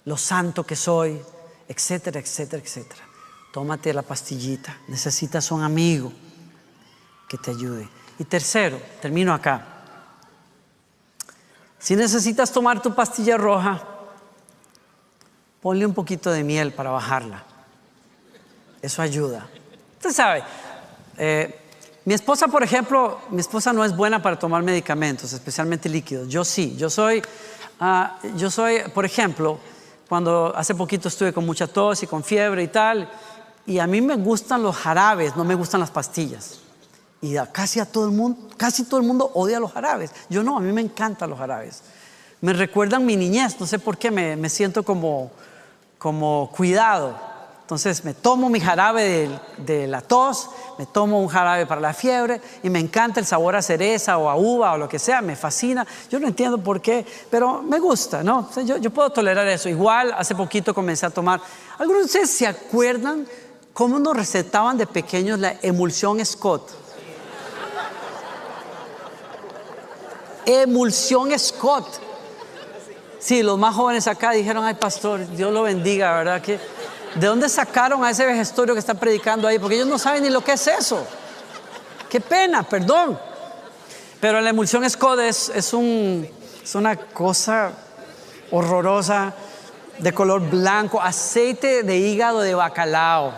lo 0.06 0.18
santo 0.18 0.66
que 0.66 0.76
soy, 0.76 1.22
etcétera, 1.68 2.20
etcétera, 2.20 2.62
etcétera. 2.62 3.04
Tómate 3.52 3.94
la 3.94 4.02
pastillita, 4.02 4.78
necesitas 4.88 5.52
un 5.52 5.62
amigo 5.64 6.12
que 7.28 7.38
te 7.38 7.52
ayude. 7.52 7.88
Y 8.20 8.24
tercero, 8.26 8.82
termino 9.02 9.34
acá. 9.34 9.68
Si 11.80 11.96
necesitas 11.96 12.52
tomar 12.52 12.82
tu 12.82 12.96
pastilla 12.96 13.38
roja, 13.38 13.82
ponle 15.62 15.86
un 15.86 15.94
poquito 15.94 16.32
de 16.32 16.44
miel 16.44 16.74
para 16.74 16.90
bajarla. 16.90 17.44
Eso 18.82 19.02
ayuda. 19.02 19.50
Usted 20.04 20.18
sabe, 20.18 20.44
eh, 21.18 21.62
mi 22.04 22.14
esposa, 22.14 22.50
por 22.50 22.62
ejemplo, 22.62 23.22
mi 23.30 23.40
esposa 23.40 23.72
no 23.72 23.86
es 23.86 23.96
buena 23.96 24.22
para 24.22 24.38
tomar 24.38 24.62
medicamentos, 24.62 25.32
especialmente 25.32 25.88
líquidos. 25.88 26.28
Yo 26.28 26.44
sí, 26.44 26.76
yo 26.76 26.90
soy, 26.90 27.22
ah, 27.80 28.18
yo 28.36 28.52
soy, 28.52 28.80
por 28.94 29.06
ejemplo, 29.06 29.58
cuando 30.10 30.52
hace 30.58 30.76
poquito 30.76 31.08
estuve 31.08 31.32
con 31.32 31.46
mucha 31.46 31.68
tos 31.68 32.04
y 32.04 32.08
con 32.08 32.22
fiebre 32.22 32.64
y 32.64 32.68
tal, 32.68 33.10
Y 33.66 33.80
a 33.80 33.88
mí 33.88 34.02
me 34.02 34.18
gustan 34.18 34.62
los 34.62 34.76
jarabes, 34.76 35.38
no 35.38 35.46
me 35.46 35.56
gustan 35.56 35.80
las 35.80 35.90
pastillas. 35.90 36.60
Y 37.22 37.38
casi 37.54 37.80
a 37.80 37.86
todo 37.86 38.04
el 38.04 38.12
mundo, 38.12 38.50
casi 38.58 38.84
todo 38.84 39.00
el 39.00 39.08
mundo 39.08 39.32
odia 39.36 39.58
los 39.62 39.72
jarabes. 39.72 40.12
Yo 40.30 40.44
no, 40.44 40.58
a 40.58 40.60
mí 40.60 40.74
me 40.74 40.82
encantan 40.82 41.30
los 41.30 41.40
jarabes. 41.40 41.82
Me 42.42 42.52
recuerdan 42.52 43.06
mi 43.06 43.16
niñez, 43.16 43.58
no 43.58 43.66
sé 43.66 43.80
por 43.80 43.98
qué 43.98 44.12
me, 44.12 44.36
me 44.36 44.50
siento 44.50 44.84
como, 44.84 45.32
como 45.98 46.52
cuidado. 46.54 47.33
Entonces 47.64 48.04
me 48.04 48.14
tomo 48.14 48.50
mi 48.50 48.60
jarabe 48.60 49.30
de, 49.58 49.88
la 49.88 50.02
tos, 50.02 50.50
me 50.78 50.86
tomo 50.86 51.22
un 51.22 51.30
jarabe 51.30 51.66
para 51.66 51.80
la 51.80 51.94
fiebre 51.94 52.42
y 52.62 52.70
me 52.70 52.78
encanta 52.78 53.22
el 53.22 53.26
sabor 53.26 53.56
a 53.56 53.62
cereza 53.62 54.18
o 54.18 54.30
a 54.30 54.36
uva 54.36 54.74
o 54.74 54.78
lo 54.78 54.90
que 54.90 55.00
sea, 55.00 55.22
me 55.22 55.38
fascina. 55.38 55.88
Yo 56.12 56.20
no 56.20 56.28
entiendo 56.28 56.58
por 56.58 56.82
qué, 56.82 57.06
pero 57.32 57.62
me 57.62 57.80
gusta, 57.80 58.22
¿no? 58.22 58.50
yo, 58.66 58.76
yo, 58.76 58.90
puedo 58.90 59.12
tolerar 59.12 59.48
eso. 59.48 59.70
Igual 59.70 60.14
hace 60.18 60.36
poquito 60.36 60.74
comencé 60.74 61.06
a 61.06 61.10
tomar. 61.10 61.40
¿Algunos 61.80 62.02
de 62.02 62.06
ustedes 62.08 62.32
se 62.32 62.46
acuerdan 62.46 63.26
cómo 63.72 63.98
nos 63.98 64.18
recetaban 64.18 64.78
de 64.78 64.86
pequeños 64.86 65.40
la 65.40 65.56
emulsión 65.62 66.24
Scott? 66.26 66.70
Emulsión 70.46 71.40
Scott. 71.40 71.88
Sí, 73.20 73.42
los 73.42 73.58
más 73.58 73.74
jóvenes 73.74 74.06
acá 74.08 74.32
dijeron, 74.32 74.66
ay 74.66 74.74
pastor, 74.74 75.26
Dios 75.30 75.54
lo 75.54 75.64
bendiga, 75.64 76.14
¿verdad? 76.18 76.42
Que 76.42 76.60
¿De 77.16 77.28
dónde 77.28 77.48
sacaron 77.48 78.04
a 78.04 78.10
ese 78.10 78.26
vejestorio 78.26 78.74
que 78.74 78.80
está 78.80 78.96
predicando 78.96 79.48
ahí? 79.48 79.60
Porque 79.60 79.76
ellos 79.76 79.88
no 79.88 80.00
saben 80.00 80.24
ni 80.24 80.30
lo 80.30 80.44
que 80.44 80.54
es 80.54 80.68
eso. 80.68 81.06
Qué 82.10 82.20
pena, 82.20 82.64
perdón. 82.64 83.20
Pero 84.20 84.42
la 84.42 84.50
emulsión 84.50 84.90
Scott 84.90 85.20
es, 85.20 85.50
es 85.50 85.74
una 85.74 86.96
cosa 86.96 87.72
horrorosa 88.52 89.34
de 90.00 90.14
color 90.14 90.42
blanco, 90.50 91.02
aceite 91.02 91.84
de 91.84 91.98
hígado 91.98 92.40
de 92.40 92.56
bacalao. 92.56 93.34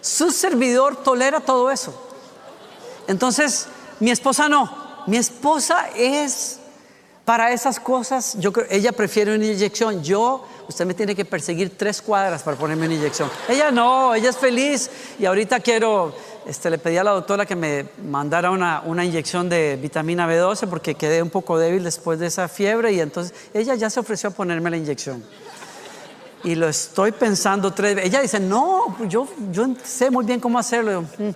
Su 0.00 0.30
servidor 0.30 0.96
tolera 0.96 1.40
todo 1.40 1.70
eso. 1.70 1.94
Entonces, 3.06 3.68
mi 4.00 4.10
esposa 4.10 4.48
no. 4.48 4.84
Mi 5.06 5.16
esposa 5.16 5.88
es 5.96 6.58
para 7.24 7.52
esas 7.52 7.80
cosas, 7.80 8.36
yo 8.38 8.52
creo, 8.52 8.66
ella 8.68 8.92
prefiere 8.92 9.34
una 9.34 9.46
inyección. 9.46 10.02
Yo 10.02 10.44
usted 10.68 10.86
me 10.86 10.94
tiene 10.94 11.14
que 11.14 11.24
perseguir 11.24 11.76
tres 11.76 12.00
cuadras 12.00 12.42
para 12.42 12.56
ponerme 12.56 12.86
una 12.86 12.94
inyección. 12.94 13.30
Ella 13.48 13.70
no, 13.70 14.14
ella 14.14 14.30
es 14.30 14.36
feliz 14.36 14.90
y 15.18 15.26
ahorita 15.26 15.60
quiero, 15.60 16.14
este, 16.46 16.70
le 16.70 16.78
pedí 16.78 16.96
a 16.96 17.04
la 17.04 17.12
doctora 17.12 17.46
que 17.46 17.56
me 17.56 17.86
mandara 18.04 18.50
una, 18.50 18.82
una 18.84 19.04
inyección 19.04 19.48
de 19.48 19.78
vitamina 19.80 20.28
B12 20.28 20.68
porque 20.68 20.94
quedé 20.94 21.22
un 21.22 21.30
poco 21.30 21.58
débil 21.58 21.84
después 21.84 22.18
de 22.18 22.26
esa 22.26 22.48
fiebre 22.48 22.92
y 22.92 23.00
entonces 23.00 23.34
ella 23.52 23.74
ya 23.74 23.90
se 23.90 24.00
ofreció 24.00 24.30
a 24.30 24.32
ponerme 24.32 24.70
la 24.70 24.76
inyección. 24.76 25.24
Y 26.42 26.54
lo 26.54 26.68
estoy 26.68 27.12
pensando 27.12 27.72
tres 27.72 27.94
veces. 27.94 28.10
Ella 28.10 28.20
dice, 28.20 28.38
no, 28.38 28.96
yo, 29.08 29.26
yo 29.50 29.66
sé 29.82 30.10
muy 30.10 30.26
bien 30.26 30.40
cómo 30.40 30.58
hacerlo. 30.58 31.02
Mm, 31.02 31.28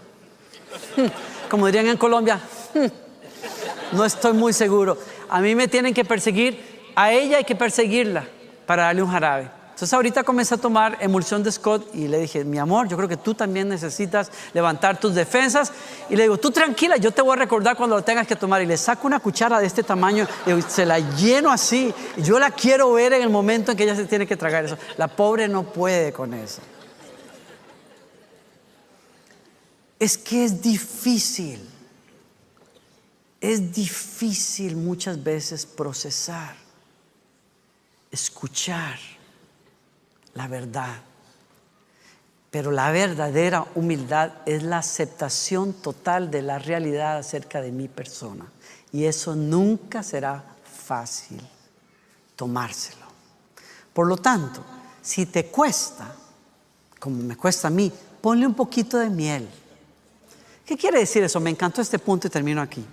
mm". 1.01 1.11
Como 1.49 1.65
dirían 1.65 1.87
en 1.87 1.97
Colombia, 1.97 2.39
mm, 2.75 3.97
no 3.97 4.05
estoy 4.05 4.35
muy 4.35 4.53
seguro. 4.53 4.99
A 5.31 5.41
mí 5.41 5.55
me 5.55 5.67
tienen 5.67 5.95
que 5.95 6.05
perseguir, 6.05 6.93
a 6.95 7.11
ella 7.11 7.39
hay 7.39 7.45
que 7.45 7.57
perseguirla 7.57 8.29
para 8.69 8.83
darle 8.83 9.03
un 9.03 9.11
jarabe. 9.11 9.51
Entonces 9.71 9.95
ahorita 9.95 10.25
comencé 10.25 10.55
a 10.55 10.59
tomar 10.59 10.99
emulsión 11.01 11.43
de 11.43 11.51
Scott 11.51 11.95
y 11.95 12.07
le 12.07 12.19
dije, 12.19 12.45
mi 12.45 12.59
amor, 12.59 12.87
yo 12.87 12.99
creo 12.99 13.09
que 13.09 13.17
tú 13.17 13.33
también 13.33 13.67
necesitas 13.67 14.31
levantar 14.53 15.01
tus 15.01 15.15
defensas. 15.15 15.73
Y 16.11 16.17
le 16.17 16.25
digo, 16.25 16.37
tú 16.37 16.51
tranquila, 16.51 16.99
yo 16.99 17.11
te 17.11 17.23
voy 17.23 17.33
a 17.33 17.37
recordar 17.37 17.79
cuando 17.79 17.97
lo 17.97 18.03
tengas 18.03 18.27
que 18.27 18.37
tomar. 18.37 18.61
Y 18.61 18.67
le 18.67 18.77
saco 18.77 19.07
una 19.07 19.21
cuchara 19.21 19.59
de 19.59 19.67
este 19.67 19.83
tamaño 19.83 20.27
y 20.45 20.61
se 20.63 20.85
la 20.85 20.99
lleno 20.99 21.51
así. 21.51 21.95
Y 22.19 22.23
yo 22.23 22.39
la 22.39 22.51
quiero 22.51 22.93
ver 22.93 23.15
en 23.15 23.23
el 23.23 23.31
momento 23.31 23.71
en 23.71 23.79
que 23.79 23.85
ella 23.85 23.97
se 23.97 24.05
tiene 24.05 24.27
que 24.27 24.37
tragar 24.37 24.67
eso. 24.67 24.77
La 24.99 25.09
pobre 25.09 25.49
no 25.49 25.63
puede 25.63 26.13
con 26.13 26.35
eso. 26.35 26.61
Es 29.99 30.19
que 30.19 30.45
es 30.45 30.61
difícil. 30.61 31.67
Es 33.41 33.73
difícil 33.73 34.77
muchas 34.77 35.23
veces 35.23 35.65
procesar 35.65 36.68
escuchar 38.11 38.99
la 40.35 40.49
verdad. 40.49 40.97
Pero 42.51 42.71
la 42.71 42.91
verdadera 42.91 43.67
humildad 43.75 44.33
es 44.47 44.63
la 44.63 44.79
aceptación 44.79 45.75
total 45.75 46.31
de 46.31 46.43
la 46.43 46.59
realidad 46.59 47.19
acerca 47.19 47.61
de 47.61 47.73
mi 47.73 47.89
persona. 47.89 48.47
Y 48.91 49.05
eso 49.05 49.35
nunca 49.35 50.03
será 50.03 50.45
fácil 50.65 51.41
tomárselo. 52.37 53.07
Por 53.93 54.07
lo 54.07 54.17
tanto, 54.17 54.65
si 55.03 55.27
te 55.27 55.47
cuesta, 55.47 56.15
como 56.99 57.23
me 57.23 57.37
cuesta 57.37 57.69
a 57.69 57.71
mí, 57.71 57.93
ponle 58.23 58.47
un 58.47 58.55
poquito 58.55 58.97
de 58.97 59.11
miel. 59.11 59.49
¿Qué 60.65 60.77
quiere 60.77 61.01
decir 61.01 61.23
eso? 61.23 61.41
Me 61.41 61.51
encantó 61.51 61.83
este 61.83 61.99
punto 61.99 62.27
y 62.29 62.31
termino 62.31 62.63
aquí. 62.63 62.85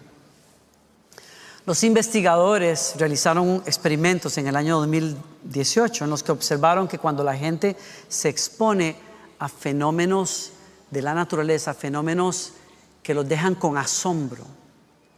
Los 1.66 1.84
investigadores 1.84 2.94
realizaron 3.00 3.64
experimentos 3.66 4.38
en 4.38 4.46
el 4.46 4.56
año 4.56 4.78
2018 4.78 6.04
en 6.04 6.12
los 6.12 6.22
que 6.22 6.32
observaron 6.32 6.88
que 6.88 7.00
cuando 7.00 7.24
la 7.24 7.36
gente 7.36 7.76
se 8.08 8.30
expone 8.30 8.96
a 9.40 9.50
fenómenos 9.50 10.52
de 10.92 11.02
la 11.02 11.16
naturaleza, 11.16 11.74
fenómenos 11.74 12.54
que 13.02 13.16
los 13.16 13.28
dejan 13.28 13.56
con 13.56 13.80
asombro, 13.80 14.46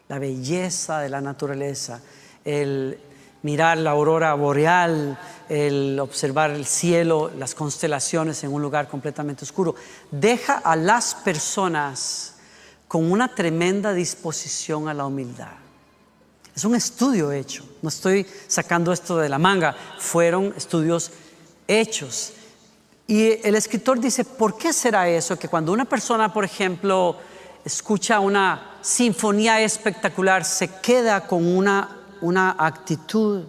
la 0.07 0.19
belleza 0.19 0.99
de 1.01 1.09
la 1.09 1.19
naturaleza, 1.19 1.99
el 2.45 2.97
mirar 3.43 3.77
la 3.79 3.91
aurora 3.91 4.33
boreal, 4.33 5.19
el 5.49 5.99
observar 5.99 6.51
el 6.51 6.65
cielo, 6.65 7.29
las 7.37 7.55
constelaciones 7.55 8.41
en 8.45 8.53
un 8.53 8.61
lugar 8.61 8.87
completamente 8.87 9.43
oscuro, 9.43 9.75
deja 10.11 10.59
a 10.59 10.77
las 10.77 11.13
personas 11.13 12.35
con 12.87 13.11
una 13.11 13.35
tremenda 13.35 13.91
disposición 13.91 14.87
a 14.87 14.93
la 14.93 15.05
humildad. 15.05 15.66
Es 16.57 16.65
un 16.65 16.73
estudio 16.73 17.31
hecho, 17.31 17.63
no 17.83 17.89
estoy 17.89 18.25
sacando 18.47 18.91
esto 18.91 19.15
de 19.17 19.29
la 19.29 19.37
manga, 19.37 19.75
fueron 19.99 20.55
estudios 20.57 21.11
hechos. 21.67 22.33
Y 23.05 23.47
el 23.47 23.53
escritor 23.53 23.99
dice, 23.99 24.25
¿por 24.25 24.57
qué 24.57 24.73
será 24.73 25.07
eso? 25.07 25.37
Que 25.37 25.49
cuando 25.49 25.71
una 25.71 25.85
persona, 25.85 26.33
por 26.33 26.43
ejemplo, 26.43 27.15
escucha 27.63 28.19
una 28.19 28.79
sinfonía 28.81 29.61
espectacular, 29.61 30.43
se 30.43 30.67
queda 30.81 31.27
con 31.27 31.45
una, 31.45 31.95
una 32.21 32.55
actitud 32.57 33.43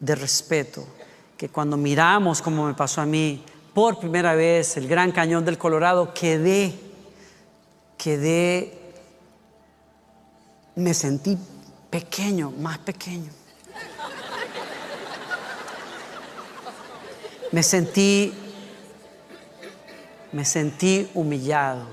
de 0.00 0.16
respeto, 0.16 0.84
que 1.36 1.48
cuando 1.48 1.76
miramos, 1.76 2.42
como 2.42 2.66
me 2.66 2.74
pasó 2.74 3.02
a 3.02 3.06
mí, 3.06 3.44
por 3.72 4.00
primera 4.00 4.34
vez 4.34 4.76
el 4.76 4.88
Gran 4.88 5.12
Cañón 5.12 5.44
del 5.44 5.58
Colorado, 5.58 6.12
quedé, 6.12 6.74
quedé, 7.96 8.80
me 10.74 10.92
sentí 10.92 11.38
pequeño, 11.94 12.50
más 12.50 12.78
pequeño. 12.78 13.30
Me 17.52 17.62
sentí, 17.62 18.34
me 20.32 20.44
sentí 20.44 21.08
humillado. 21.14 21.86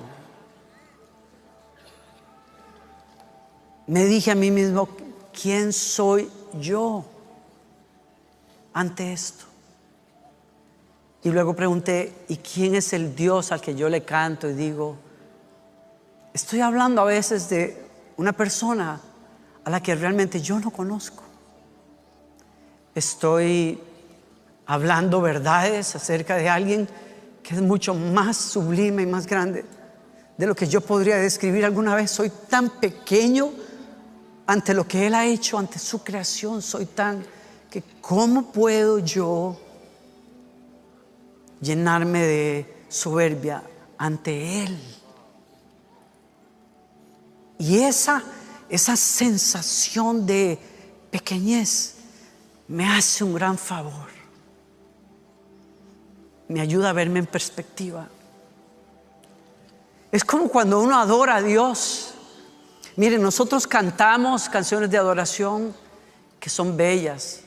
Me 3.85 4.05
dije 4.05 4.31
a 4.31 4.35
mí 4.35 4.49
mismo, 4.49 4.89
¿quién 5.39 5.71
soy 5.71 6.31
yo 6.59 7.05
ante 8.73 9.13
esto? 9.13 9.45
Y 11.21 11.29
luego 11.29 11.55
pregunté, 11.55 12.25
¿y 12.27 12.37
quién 12.37 12.73
es 12.73 12.91
el 12.93 13.15
Dios 13.15 13.51
al 13.51 13.61
que 13.61 13.75
yo 13.75 13.87
le 13.87 14.03
canto? 14.03 14.49
Y 14.49 14.55
digo, 14.55 14.95
estoy 16.33 16.61
hablando 16.61 17.03
a 17.03 17.05
veces 17.05 17.49
de 17.49 17.85
una 18.17 18.33
persona 18.33 18.99
a 19.63 19.69
la 19.69 19.82
que 19.82 19.95
realmente 19.95 20.41
yo 20.41 20.60
no 20.60 20.71
conozco. 20.71 21.24
Estoy 22.95 23.80
hablando 24.65 25.21
verdades 25.21 25.95
acerca 25.95 26.36
de 26.36 26.50
alguien 26.50 26.88
que 27.43 27.56
es 27.56 27.62
mucho 27.62 27.93
más 27.93 28.38
sublime 28.38 29.04
y 29.04 29.06
más 29.06 29.28
grande 29.28 29.65
de 30.38 30.47
lo 30.47 30.56
que 30.56 30.67
yo 30.67 30.82
podría 30.82 31.17
describir 31.17 31.65
alguna 31.65 31.95
vez. 31.95 32.12
Soy 32.12 32.32
tan 32.50 32.69
pequeño 32.69 33.52
ante 34.47 34.74
lo 34.74 34.88
que 34.88 35.08
Él 35.08 35.15
ha 35.15 35.26
hecho, 35.26 35.58
ante 35.58 35.80
su 35.80 36.04
creación. 36.04 36.62
Soy 36.62 36.86
tan 36.86 37.24
que 37.69 37.84
¿cómo 38.02 38.52
puedo 38.52 39.00
yo 39.00 39.60
llenarme 41.62 42.21
de 42.21 42.86
soberbia 42.89 43.63
ante 43.97 44.63
Él? 44.63 44.80
Y 47.60 47.80
esa 47.80 48.24
esa 48.71 48.95
sensación 48.95 50.25
de 50.25 50.57
pequeñez 51.12 51.95
me 52.69 52.88
hace 52.88 53.21
un 53.21 53.34
gran 53.34 53.57
favor. 53.57 54.07
Me 56.47 56.62
ayuda 56.62 56.91
a 56.91 56.93
verme 56.93 57.19
en 57.19 57.25
perspectiva. 57.25 58.07
Es 60.10 60.23
como 60.23 60.47
cuando 60.47 60.79
uno 60.79 60.97
adora 60.97 61.36
a 61.36 61.41
Dios. 61.41 62.13
Miren, 62.95 63.21
nosotros 63.21 63.67
cantamos 63.67 64.47
canciones 64.47 64.89
de 64.89 64.97
adoración 64.97 65.75
que 66.39 66.49
son 66.49 66.77
bellas. 66.77 67.41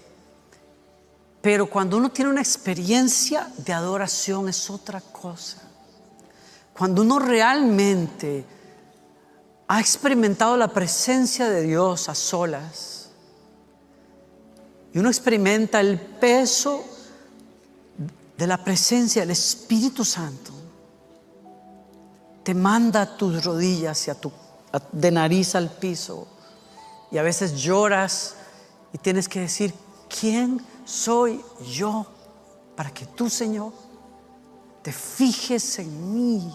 Pero 1.41 1.65
cuando 1.65 1.97
uno 1.97 2.11
tiene 2.11 2.31
una 2.31 2.43
experiencia 2.43 3.51
de 3.57 3.73
adoración 3.73 4.51
es 4.51 4.69
otra 4.69 5.01
cosa. 5.01 5.63
Cuando 6.75 7.01
uno 7.01 7.19
realmente 7.19 8.45
ha 9.67 9.81
experimentado 9.81 10.57
la 10.57 10.69
presencia 10.69 11.49
de 11.49 11.63
Dios 11.63 12.09
a 12.09 12.15
solas. 12.15 13.11
Y 14.93 14.99
uno 14.99 15.09
experimenta 15.09 15.81
el 15.81 15.99
peso 15.99 16.85
de 18.37 18.47
la 18.47 18.63
presencia 18.63 19.23
del 19.23 19.31
Espíritu 19.31 20.05
Santo, 20.05 20.53
te 22.43 22.55
manda 22.55 23.03
a 23.03 23.17
tus 23.17 23.45
rodillas 23.45 24.07
y 24.07 24.11
a 24.11 24.15
tu, 24.15 24.31
de 24.93 25.11
nariz 25.11 25.55
al 25.55 25.71
piso. 25.71 26.29
Y 27.11 27.19
a 27.19 27.23
veces 27.23 27.55
lloras 27.55 28.35
y 28.93 28.99
tienes 28.99 29.29
que 29.29 29.41
decir, 29.41 29.73
¿quién 30.09 30.61
soy 30.85 31.41
yo 31.73 32.07
para 32.77 32.91
que 32.91 33.07
tú, 33.07 33.31
Señor, 33.31 33.73
te 34.83 34.93
fijes 34.93 35.79
en 35.79 36.15
mí 36.15 36.53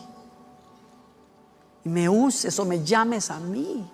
me 1.90 2.08
uses 2.08 2.58
o 2.60 2.66
me 2.66 2.84
llames 2.84 3.32
a 3.32 3.40
mí? 3.40 3.90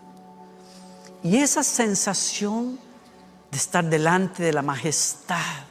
Y 1.23 1.38
esa 1.38 1.63
sensación 1.63 2.77
de 3.49 3.58
estar 3.58 3.84
delante 3.84 4.43
de 4.43 4.53
la 4.53 4.62
majestad 4.62 5.63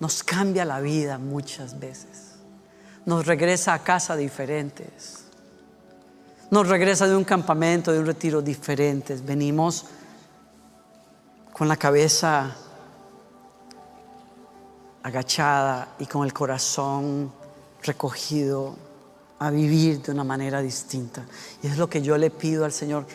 nos 0.00 0.22
cambia 0.22 0.64
la 0.64 0.80
vida 0.80 1.18
muchas 1.18 1.78
veces. 1.78 2.34
Nos 3.06 3.26
regresa 3.26 3.72
a 3.74 3.82
casa 3.82 4.16
diferentes 4.16 5.28
nos 6.50 6.66
regresa 6.66 7.06
de 7.06 7.14
un 7.14 7.24
campamento, 7.24 7.92
de 7.92 7.98
un 7.98 8.06
retiro 8.06 8.40
diferentes. 8.40 9.24
Venimos 9.24 9.84
con 11.52 11.68
la 11.68 11.76
cabeza 11.76 12.56
agachada 15.02 15.88
y 15.98 16.06
con 16.06 16.24
el 16.24 16.32
corazón 16.32 17.32
recogido 17.82 18.76
a 19.38 19.50
vivir 19.50 20.02
de 20.02 20.12
una 20.12 20.24
manera 20.24 20.60
distinta. 20.60 21.24
Y 21.62 21.68
es 21.68 21.78
lo 21.78 21.88
que 21.88 22.02
yo 22.02 22.16
le 22.18 22.30
pido 22.30 22.64
al 22.64 22.72
Señor 22.72 23.06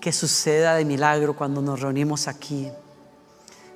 que 0.00 0.12
suceda 0.12 0.74
de 0.74 0.84
milagro 0.84 1.34
cuando 1.34 1.62
nos 1.62 1.80
reunimos 1.80 2.28
aquí. 2.28 2.70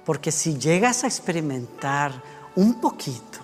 Porque 0.05 0.31
si 0.31 0.59
llegas 0.59 1.05
a 1.05 1.07
experimentar 1.07 2.13
un 2.55 2.81
poquito 2.81 3.39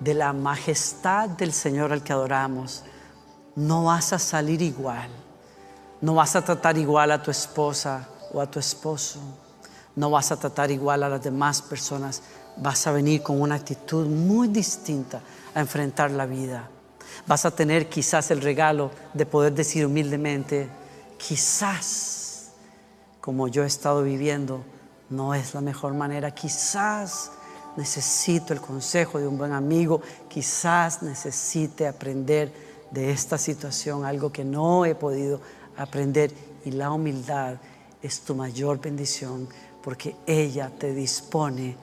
de 0.00 0.14
la 0.14 0.32
majestad 0.32 1.28
del 1.30 1.52
Señor 1.52 1.92
al 1.92 2.02
que 2.02 2.12
adoramos, 2.12 2.84
no 3.56 3.84
vas 3.84 4.12
a 4.12 4.18
salir 4.18 4.60
igual. 4.62 5.08
No 6.00 6.14
vas 6.14 6.36
a 6.36 6.44
tratar 6.44 6.76
igual 6.76 7.12
a 7.12 7.22
tu 7.22 7.30
esposa 7.30 8.08
o 8.32 8.40
a 8.40 8.50
tu 8.50 8.58
esposo. 8.58 9.20
No 9.96 10.10
vas 10.10 10.32
a 10.32 10.36
tratar 10.36 10.70
igual 10.70 11.04
a 11.04 11.08
las 11.08 11.22
demás 11.22 11.62
personas. 11.62 12.22
Vas 12.56 12.86
a 12.86 12.92
venir 12.92 13.22
con 13.22 13.40
una 13.40 13.54
actitud 13.54 14.06
muy 14.06 14.48
distinta 14.48 15.20
a 15.54 15.60
enfrentar 15.60 16.10
la 16.10 16.26
vida. 16.26 16.68
Vas 17.26 17.44
a 17.44 17.50
tener 17.50 17.88
quizás 17.88 18.30
el 18.30 18.40
regalo 18.40 18.90
de 19.12 19.26
poder 19.26 19.54
decir 19.54 19.86
humildemente, 19.86 20.68
quizás 21.18 22.50
como 23.20 23.48
yo 23.48 23.64
he 23.64 23.66
estado 23.66 24.02
viviendo, 24.02 24.62
no 25.08 25.34
es 25.34 25.54
la 25.54 25.60
mejor 25.60 25.94
manera. 25.94 26.34
Quizás 26.34 27.30
necesito 27.76 28.52
el 28.52 28.60
consejo 28.60 29.18
de 29.18 29.26
un 29.26 29.38
buen 29.38 29.52
amigo. 29.52 30.02
Quizás 30.28 31.02
necesite 31.02 31.86
aprender 31.86 32.52
de 32.90 33.10
esta 33.10 33.38
situación, 33.38 34.04
algo 34.04 34.30
que 34.30 34.44
no 34.44 34.84
he 34.84 34.94
podido 34.94 35.40
aprender. 35.76 36.32
Y 36.64 36.72
la 36.72 36.90
humildad 36.90 37.56
es 38.02 38.20
tu 38.20 38.34
mayor 38.34 38.80
bendición 38.80 39.48
porque 39.82 40.16
ella 40.26 40.70
te 40.78 40.92
dispone 40.92 41.76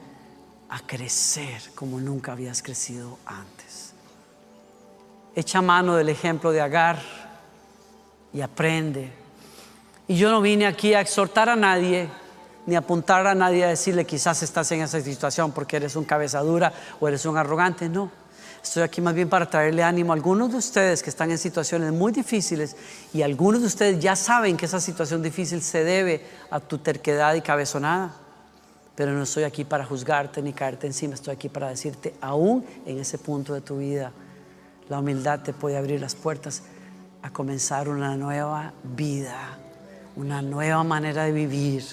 a 0.68 0.80
crecer 0.86 1.60
como 1.74 2.00
nunca 2.00 2.32
habías 2.32 2.62
crecido 2.62 3.18
antes. 3.26 3.61
Echa 5.34 5.62
mano 5.62 5.96
del 5.96 6.08
ejemplo 6.08 6.52
de 6.52 6.60
Agar 6.60 7.00
y 8.32 8.40
aprende. 8.40 9.10
Y 10.08 10.16
yo 10.16 10.30
no 10.30 10.40
vine 10.40 10.66
aquí 10.66 10.94
a 10.94 11.00
exhortar 11.00 11.48
a 11.48 11.56
nadie, 11.56 12.08
ni 12.66 12.74
a 12.74 12.80
apuntar 12.80 13.26
a 13.26 13.34
nadie 13.34 13.64
a 13.64 13.68
decirle 13.68 14.04
quizás 14.04 14.42
estás 14.42 14.70
en 14.72 14.82
esa 14.82 15.00
situación 15.00 15.52
porque 15.52 15.76
eres 15.76 15.96
un 15.96 16.04
cabezadura 16.04 16.72
o 17.00 17.08
eres 17.08 17.24
un 17.24 17.36
arrogante. 17.36 17.88
No. 17.88 18.10
Estoy 18.62 18.84
aquí 18.84 19.00
más 19.00 19.14
bien 19.14 19.28
para 19.28 19.50
traerle 19.50 19.82
ánimo 19.82 20.12
a 20.12 20.16
algunos 20.16 20.52
de 20.52 20.58
ustedes 20.58 21.02
que 21.02 21.10
están 21.10 21.30
en 21.30 21.38
situaciones 21.38 21.92
muy 21.92 22.12
difíciles 22.12 22.76
y 23.12 23.22
algunos 23.22 23.62
de 23.62 23.66
ustedes 23.66 23.98
ya 23.98 24.14
saben 24.14 24.56
que 24.56 24.66
esa 24.66 24.80
situación 24.80 25.20
difícil 25.20 25.62
se 25.62 25.82
debe 25.82 26.24
a 26.48 26.60
tu 26.60 26.78
terquedad 26.78 27.34
y 27.34 27.40
cabezonada. 27.40 28.14
Pero 28.94 29.12
no 29.12 29.22
estoy 29.24 29.44
aquí 29.44 29.64
para 29.64 29.84
juzgarte 29.84 30.42
ni 30.42 30.52
caerte 30.52 30.86
encima, 30.86 31.14
estoy 31.14 31.34
aquí 31.34 31.48
para 31.48 31.70
decirte, 31.70 32.14
aún 32.20 32.64
en 32.86 32.98
ese 32.98 33.18
punto 33.18 33.54
de 33.54 33.62
tu 33.62 33.78
vida, 33.78 34.12
la 34.88 34.98
humildad 34.98 35.40
te 35.40 35.52
puede 35.52 35.76
abrir 35.76 36.00
las 36.00 36.14
puertas 36.14 36.62
a 37.22 37.30
comenzar 37.30 37.88
una 37.88 38.16
nueva 38.16 38.72
vida, 38.82 39.58
una 40.16 40.42
nueva 40.42 40.82
manera 40.84 41.24
de 41.24 41.32
vivir, 41.32 41.84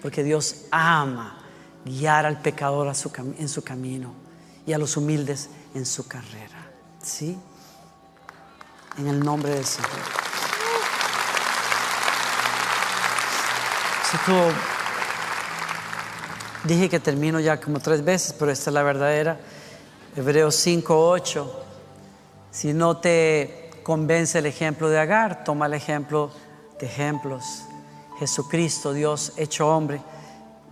porque 0.00 0.22
Dios 0.24 0.64
ama 0.70 1.38
guiar 1.84 2.26
al 2.26 2.40
pecador 2.40 2.92
en 3.38 3.48
su 3.48 3.62
camino 3.62 4.12
y 4.66 4.72
a 4.72 4.78
los 4.78 4.96
humildes 4.96 5.50
en 5.74 5.84
su 5.86 6.06
carrera. 6.06 6.70
¿Sí? 7.02 7.38
En 8.98 9.08
el 9.08 9.20
nombre 9.20 9.50
del 9.50 9.64
Señor. 9.64 9.90
dije 16.64 16.88
que 16.88 17.00
termino 17.00 17.40
ya 17.40 17.60
como 17.60 17.80
tres 17.80 18.04
veces, 18.04 18.34
pero 18.38 18.50
esta 18.50 18.70
es 18.70 18.74
la 18.74 18.82
verdadera. 18.82 19.40
Hebreos 20.14 20.54
5, 20.56 21.08
8. 21.08 21.64
Si 22.52 22.74
no 22.74 22.98
te 22.98 23.70
convence 23.82 24.38
el 24.38 24.46
ejemplo 24.46 24.90
de 24.90 25.00
Agar, 25.00 25.42
toma 25.42 25.64
el 25.66 25.72
ejemplo 25.72 26.30
de 26.78 26.84
ejemplos. 26.84 27.64
Jesucristo, 28.18 28.92
Dios 28.92 29.32
hecho 29.38 29.66
hombre, 29.74 30.02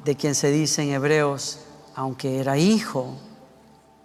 de 0.04 0.14
quien 0.14 0.34
se 0.34 0.50
dice 0.50 0.82
en 0.82 0.90
Hebreos, 0.90 1.60
aunque 1.94 2.38
era 2.38 2.58
hijo, 2.58 3.16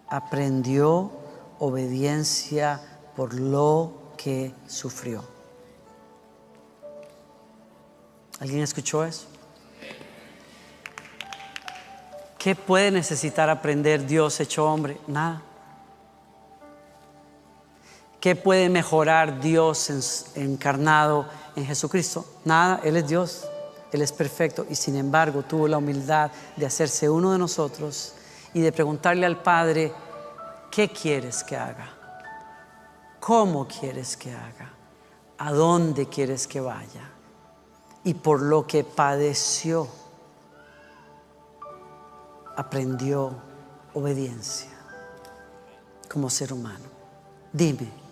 aprendió 0.07 1.11
obediencia 1.59 2.81
por 3.13 3.33
lo 3.33 4.13
que 4.17 4.53
sufrió. 4.67 5.21
¿Alguien 8.39 8.61
escuchó 8.61 9.03
eso? 9.03 9.27
¿Qué 12.37 12.55
puede 12.55 12.89
necesitar 12.89 13.49
aprender 13.49 14.05
Dios 14.05 14.39
hecho 14.39 14.65
hombre? 14.65 14.97
Nada. 15.07 15.41
¿Qué 18.25 18.35
puede 18.35 18.69
mejorar 18.69 19.39
Dios 19.39 20.31
encarnado 20.33 21.27
en 21.55 21.63
Jesucristo? 21.63 22.25
Nada, 22.43 22.81
Él 22.83 22.97
es 22.97 23.07
Dios, 23.07 23.47
Él 23.91 24.01
es 24.01 24.11
perfecto 24.11 24.65
y 24.67 24.73
sin 24.73 24.95
embargo 24.95 25.43
tuvo 25.43 25.67
la 25.67 25.77
humildad 25.77 26.31
de 26.55 26.65
hacerse 26.65 27.07
uno 27.07 27.33
de 27.33 27.37
nosotros 27.37 28.15
y 28.51 28.61
de 28.61 28.71
preguntarle 28.71 29.27
al 29.27 29.43
Padre, 29.43 29.93
¿qué 30.71 30.89
quieres 30.89 31.43
que 31.43 31.55
haga? 31.55 31.87
¿Cómo 33.19 33.67
quieres 33.67 34.17
que 34.17 34.31
haga? 34.31 34.73
¿A 35.37 35.51
dónde 35.51 36.09
quieres 36.09 36.47
que 36.47 36.59
vaya? 36.59 37.07
Y 38.03 38.15
por 38.15 38.41
lo 38.41 38.65
que 38.65 38.83
padeció, 38.83 39.87
aprendió 42.57 43.35
obediencia 43.93 44.71
como 46.11 46.31
ser 46.31 46.53
humano. 46.53 46.85
Dime, 47.53 48.04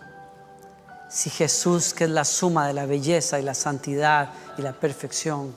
si 1.08 1.30
Jesús, 1.30 1.94
que 1.94 2.04
es 2.04 2.10
la 2.10 2.24
suma 2.24 2.66
de 2.66 2.72
la 2.72 2.86
belleza 2.86 3.38
y 3.38 3.42
la 3.42 3.54
santidad 3.54 4.30
y 4.58 4.62
la 4.62 4.72
perfección, 4.72 5.54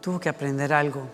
tuvo 0.00 0.18
que 0.18 0.28
aprender 0.28 0.72
algo 0.72 1.06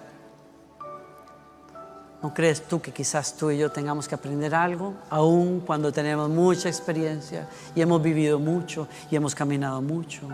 ¿No 2.23 2.35
crees 2.35 2.67
tú 2.67 2.81
que 2.81 2.93
quizás 2.93 3.37
tú 3.37 3.51
y 3.51 3.59
yo 3.59 3.71
tengamos 3.71 4.09
que 4.09 4.15
aprender 4.17 4.53
algo, 4.53 4.95
aun 5.09 5.61
cuando 5.61 5.93
tenemos 5.93 6.29
mucha 6.29 6.69
experiencia 6.69 7.49
y 7.77 7.81
hemos 7.81 8.03
vivido 8.03 8.41
mucho 8.41 8.89
y 9.09 9.15
hemos 9.15 9.37
caminado 9.37 9.81
mucho? 9.81 10.29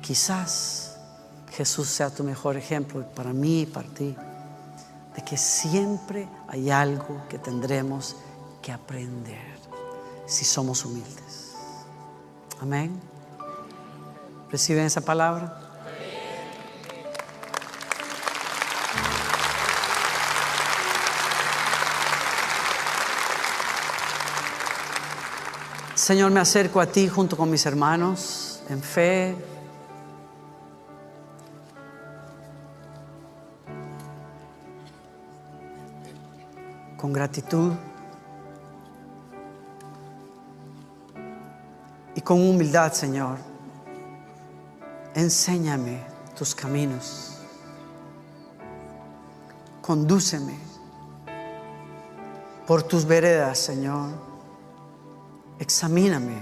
Quizás 0.00 0.98
Jesús 1.50 1.88
sea 1.88 2.10
tu 2.10 2.22
mejor 2.22 2.56
ejemplo 2.56 3.04
para 3.12 3.32
mí 3.32 3.62
y 3.62 3.66
para 3.66 3.88
ti, 3.88 4.14
de 5.16 5.22
que 5.24 5.36
siempre 5.36 6.28
hay 6.46 6.70
algo 6.70 7.26
que 7.28 7.38
tendremos 7.38 8.14
que 8.62 8.70
aprender 8.70 9.55
si 10.26 10.44
somos 10.44 10.84
humildes. 10.84 11.54
Amén. 12.60 13.00
¿Reciben 14.50 14.84
esa 14.84 15.00
palabra? 15.00 15.60
Señor, 25.94 26.30
me 26.30 26.40
acerco 26.40 26.80
a 26.80 26.86
ti 26.86 27.08
junto 27.08 27.36
con 27.36 27.50
mis 27.50 27.66
hermanos 27.66 28.62
en 28.68 28.82
fe. 28.82 29.36
con 36.96 37.12
gratitud 37.12 37.72
con 42.26 42.40
humildad, 42.40 42.92
Señor. 42.92 43.38
Enséñame 45.14 46.04
tus 46.36 46.56
caminos. 46.56 47.36
Condúceme 49.80 50.58
por 52.66 52.82
tus 52.82 53.04
veredas, 53.04 53.56
Señor. 53.60 54.10
Examíname. 55.60 56.36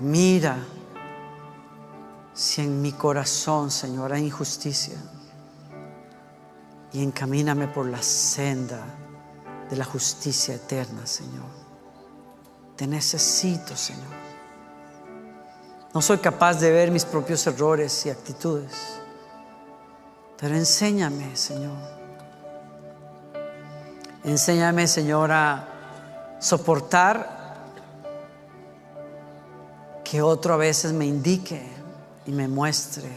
Mira 0.00 0.58
si 2.34 2.62
en 2.62 2.82
mi 2.82 2.90
corazón, 2.90 3.70
Señor, 3.70 4.12
hay 4.12 4.24
injusticia. 4.24 4.96
Y 6.92 7.00
encamíname 7.00 7.68
por 7.68 7.86
la 7.86 8.02
senda 8.02 8.84
de 9.70 9.76
la 9.76 9.84
justicia 9.84 10.56
eterna, 10.56 11.06
Señor. 11.06 11.62
Te 12.74 12.88
necesito, 12.88 13.76
Señor. 13.76 14.31
No 15.94 16.00
soy 16.00 16.18
capaz 16.18 16.54
de 16.60 16.70
ver 16.70 16.90
mis 16.90 17.04
propios 17.04 17.46
errores 17.46 18.06
y 18.06 18.10
actitudes. 18.10 18.98
Pero 20.38 20.56
enséñame, 20.56 21.36
Señor 21.36 22.02
Enséñame, 24.24 24.86
Señor, 24.86 25.32
a 25.32 26.36
soportar 26.38 27.56
que 30.04 30.22
otro 30.22 30.54
a 30.54 30.56
veces 30.56 30.92
me 30.92 31.06
indique 31.06 31.60
y 32.26 32.30
me 32.30 32.46
muestre, 32.46 33.10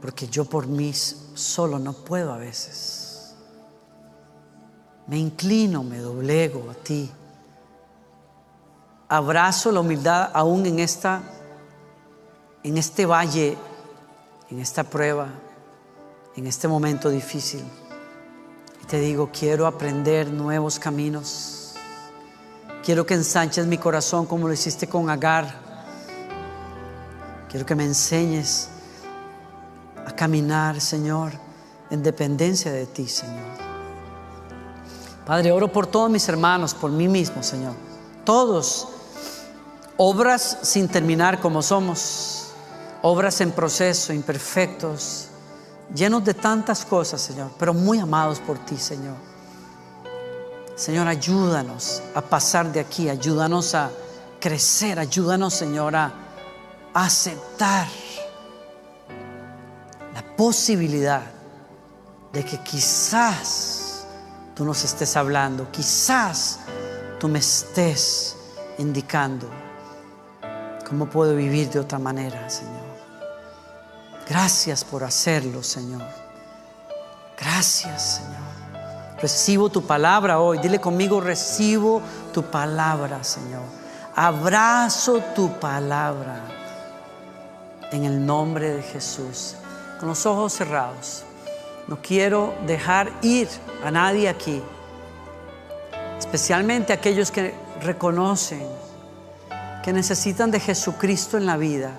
porque 0.00 0.26
yo 0.26 0.44
por 0.44 0.66
mí 0.66 0.92
solo 0.92 1.78
no 1.78 1.92
puedo 1.92 2.32
a 2.32 2.36
veces. 2.36 3.36
Me 5.06 5.18
inclino, 5.18 5.84
me 5.84 5.98
doblego 5.98 6.68
a 6.70 6.74
ti. 6.74 7.08
Abrazo 9.08 9.70
la 9.72 9.80
humildad 9.80 10.30
aún 10.32 10.66
en 10.66 10.78
esta 10.78 11.22
en 12.62 12.78
este 12.78 13.04
valle, 13.04 13.58
en 14.50 14.58
esta 14.58 14.84
prueba, 14.84 15.28
en 16.34 16.46
este 16.46 16.66
momento 16.66 17.10
difícil 17.10 17.62
te 18.86 19.00
digo, 19.00 19.30
quiero 19.32 19.66
aprender 19.66 20.30
nuevos 20.30 20.78
caminos. 20.78 21.72
Quiero 22.84 23.06
que 23.06 23.14
ensanches 23.14 23.66
mi 23.66 23.78
corazón 23.78 24.26
como 24.26 24.46
lo 24.46 24.52
hiciste 24.52 24.86
con 24.86 25.08
Agar. 25.08 25.52
Quiero 27.48 27.64
que 27.64 27.74
me 27.74 27.84
enseñes 27.84 28.68
a 30.06 30.12
caminar, 30.12 30.80
Señor, 30.80 31.32
en 31.90 32.02
dependencia 32.02 32.70
de 32.72 32.86
ti, 32.86 33.08
Señor. 33.08 33.54
Padre, 35.24 35.50
oro 35.50 35.72
por 35.72 35.86
todos 35.86 36.10
mis 36.10 36.28
hermanos, 36.28 36.74
por 36.74 36.90
mí 36.90 37.08
mismo, 37.08 37.42
Señor. 37.42 37.74
Todos, 38.24 38.88
obras 39.96 40.58
sin 40.62 40.88
terminar 40.88 41.40
como 41.40 41.62
somos, 41.62 42.52
obras 43.02 43.40
en 43.40 43.52
proceso, 43.52 44.12
imperfectos 44.12 45.28
llenos 45.94 46.24
de 46.24 46.34
tantas 46.34 46.84
cosas, 46.84 47.20
Señor, 47.20 47.50
pero 47.58 47.74
muy 47.74 47.98
amados 47.98 48.40
por 48.40 48.58
ti, 48.58 48.76
Señor. 48.76 49.16
Señor, 50.76 51.06
ayúdanos 51.06 52.02
a 52.14 52.20
pasar 52.20 52.72
de 52.72 52.80
aquí, 52.80 53.08
ayúdanos 53.08 53.74
a 53.74 53.90
crecer, 54.40 54.98
ayúdanos, 54.98 55.54
Señor, 55.54 55.94
a 55.94 56.12
aceptar 56.92 57.86
la 60.12 60.36
posibilidad 60.36 61.22
de 62.32 62.44
que 62.44 62.58
quizás 62.58 64.06
tú 64.54 64.64
nos 64.64 64.82
estés 64.82 65.16
hablando, 65.16 65.70
quizás 65.70 66.60
tú 67.20 67.28
me 67.28 67.38
estés 67.38 68.36
indicando 68.78 69.63
cómo 70.88 71.06
puedo 71.06 71.34
vivir 71.34 71.70
de 71.70 71.80
otra 71.80 71.98
manera, 71.98 72.48
Señor. 72.48 72.94
Gracias 74.28 74.84
por 74.84 75.04
hacerlo, 75.04 75.62
Señor. 75.62 76.02
Gracias, 77.38 78.16
Señor. 78.16 79.20
Recibo 79.20 79.68
tu 79.70 79.82
palabra 79.86 80.40
hoy. 80.40 80.58
Dile 80.58 80.80
conmigo, 80.80 81.20
recibo 81.20 82.00
tu 82.32 82.42
palabra, 82.42 83.22
Señor. 83.24 83.62
Abrazo 84.14 85.20
tu 85.34 85.58
palabra. 85.58 86.40
En 87.90 88.04
el 88.04 88.24
nombre 88.24 88.70
de 88.70 88.82
Jesús. 88.82 89.56
Con 89.98 90.08
los 90.08 90.24
ojos 90.26 90.52
cerrados. 90.52 91.24
No 91.86 92.00
quiero 92.00 92.54
dejar 92.66 93.12
ir 93.22 93.48
a 93.84 93.90
nadie 93.90 94.28
aquí. 94.28 94.62
Especialmente 96.18 96.92
aquellos 96.92 97.30
que 97.30 97.54
reconocen 97.82 98.66
que 99.84 99.92
necesitan 99.92 100.50
de 100.50 100.60
Jesucristo 100.60 101.36
en 101.36 101.44
la 101.44 101.58
vida 101.58 101.92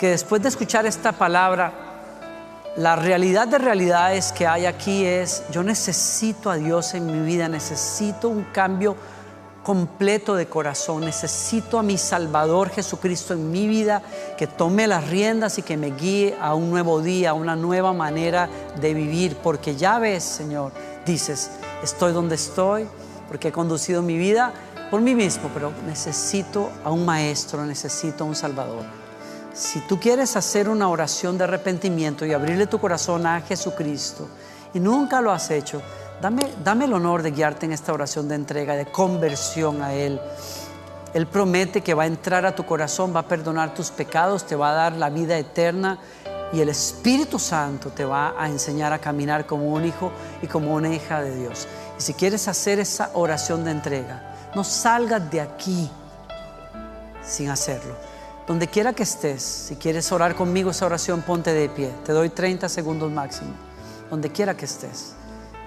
que 0.00 0.08
después 0.08 0.40
de 0.40 0.48
escuchar 0.48 0.86
esta 0.86 1.12
palabra, 1.12 1.74
la 2.78 2.96
realidad 2.96 3.46
de 3.46 3.58
realidades 3.58 4.32
que 4.32 4.46
hay 4.46 4.64
aquí 4.64 5.04
es, 5.04 5.42
yo 5.52 5.62
necesito 5.62 6.48
a 6.48 6.56
Dios 6.56 6.94
en 6.94 7.04
mi 7.04 7.26
vida, 7.26 7.50
necesito 7.50 8.30
un 8.30 8.44
cambio 8.44 8.96
completo 9.62 10.36
de 10.36 10.46
corazón, 10.46 11.04
necesito 11.04 11.78
a 11.78 11.82
mi 11.82 11.98
Salvador 11.98 12.70
Jesucristo 12.70 13.34
en 13.34 13.50
mi 13.50 13.68
vida, 13.68 14.00
que 14.38 14.46
tome 14.46 14.86
las 14.86 15.06
riendas 15.10 15.58
y 15.58 15.62
que 15.62 15.76
me 15.76 15.90
guíe 15.90 16.34
a 16.40 16.54
un 16.54 16.70
nuevo 16.70 17.02
día, 17.02 17.30
a 17.30 17.34
una 17.34 17.54
nueva 17.54 17.92
manera 17.92 18.48
de 18.80 18.94
vivir, 18.94 19.36
porque 19.36 19.76
ya 19.76 19.98
ves, 19.98 20.24
Señor, 20.24 20.72
dices, 21.04 21.50
estoy 21.82 22.14
donde 22.14 22.36
estoy, 22.36 22.88
porque 23.28 23.48
he 23.48 23.52
conducido 23.52 24.00
mi 24.00 24.16
vida 24.16 24.54
por 24.90 25.00
mí 25.00 25.14
mismo, 25.14 25.48
pero 25.54 25.72
necesito 25.86 26.70
a 26.84 26.90
un 26.90 27.04
maestro, 27.04 27.64
necesito 27.64 28.24
a 28.24 28.26
un 28.26 28.34
Salvador. 28.34 28.84
Si 29.52 29.80
tú 29.80 30.00
quieres 30.00 30.36
hacer 30.36 30.68
una 30.68 30.88
oración 30.88 31.38
de 31.38 31.44
arrepentimiento 31.44 32.26
y 32.26 32.32
abrirle 32.32 32.66
tu 32.66 32.78
corazón 32.78 33.26
a 33.26 33.40
Jesucristo 33.40 34.28
y 34.74 34.80
nunca 34.80 35.20
lo 35.20 35.30
has 35.30 35.50
hecho, 35.50 35.80
dame, 36.20 36.46
dame 36.64 36.86
el 36.86 36.92
honor 36.92 37.22
de 37.22 37.30
guiarte 37.30 37.66
en 37.66 37.72
esta 37.72 37.92
oración 37.92 38.28
de 38.28 38.34
entrega, 38.34 38.74
de 38.74 38.86
conversión 38.86 39.82
a 39.82 39.94
Él. 39.94 40.20
Él 41.14 41.26
promete 41.26 41.82
que 41.82 41.94
va 41.94 42.04
a 42.04 42.06
entrar 42.06 42.46
a 42.46 42.54
tu 42.54 42.64
corazón, 42.64 43.14
va 43.14 43.20
a 43.20 43.28
perdonar 43.28 43.74
tus 43.74 43.90
pecados, 43.90 44.46
te 44.46 44.56
va 44.56 44.70
a 44.70 44.74
dar 44.74 44.92
la 44.92 45.10
vida 45.10 45.36
eterna 45.38 45.98
y 46.52 46.60
el 46.60 46.68
Espíritu 46.68 47.38
Santo 47.38 47.90
te 47.90 48.04
va 48.04 48.34
a 48.38 48.48
enseñar 48.48 48.92
a 48.92 48.98
caminar 48.98 49.46
como 49.46 49.72
un 49.72 49.84
hijo 49.84 50.12
y 50.42 50.46
como 50.46 50.74
una 50.74 50.88
hija 50.88 51.20
de 51.20 51.34
Dios. 51.36 51.68
Y 51.98 52.02
si 52.02 52.14
quieres 52.14 52.48
hacer 52.48 52.78
esa 52.78 53.10
oración 53.14 53.64
de 53.64 53.72
entrega, 53.72 54.29
no 54.54 54.64
salgas 54.64 55.30
de 55.30 55.40
aquí 55.40 55.90
sin 57.22 57.50
hacerlo. 57.50 57.94
Donde 58.46 58.66
quiera 58.66 58.92
que 58.92 59.04
estés, 59.04 59.42
si 59.42 59.76
quieres 59.76 60.10
orar 60.10 60.34
conmigo 60.34 60.70
esa 60.70 60.86
oración, 60.86 61.22
ponte 61.22 61.52
de 61.52 61.68
pie. 61.68 61.92
Te 62.04 62.12
doy 62.12 62.30
30 62.30 62.68
segundos 62.68 63.10
máximo. 63.12 63.52
Donde 64.10 64.30
quiera 64.30 64.56
que 64.56 64.64
estés. 64.64 65.12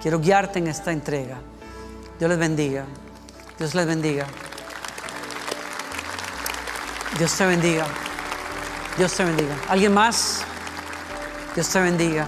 Quiero 0.02 0.20
guiarte 0.20 0.58
en 0.58 0.66
esta 0.66 0.92
entrega. 0.92 1.38
Dios 2.18 2.28
les 2.28 2.38
bendiga. 2.38 2.84
Dios 3.58 3.74
les 3.74 3.86
bendiga. 3.86 4.26
Dios 7.18 7.34
te 7.34 7.46
bendiga. 7.46 7.86
Dios 8.98 9.14
te 9.14 9.24
bendiga. 9.24 9.54
¿Alguien 9.68 9.94
más? 9.94 10.42
Dios 11.54 11.68
te 11.68 11.80
bendiga. 11.80 12.26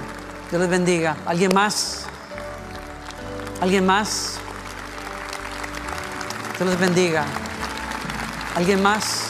Dios 0.50 0.60
les 0.60 0.70
bendiga. 0.70 1.16
¿Alguien 1.26 1.52
más? 1.52 2.06
¿Alguien 3.60 3.84
más? 3.84 4.35
Dios 6.58 6.70
les 6.70 6.78
bendiga. 6.78 7.26
¿Alguien 8.54 8.82
más? 8.82 9.24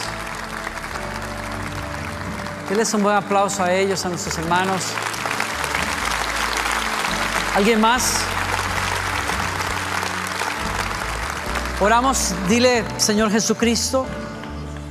Denles 2.68 2.94
un 2.94 3.02
buen 3.02 3.16
aplauso 3.16 3.64
a 3.64 3.72
ellos, 3.72 4.04
a 4.06 4.10
nuestros 4.10 4.38
hermanos. 4.38 4.84
¿Alguien 7.56 7.80
más? 7.80 8.20
Oramos, 11.80 12.32
dile, 12.48 12.84
Señor 12.96 13.32
Jesucristo, 13.32 14.06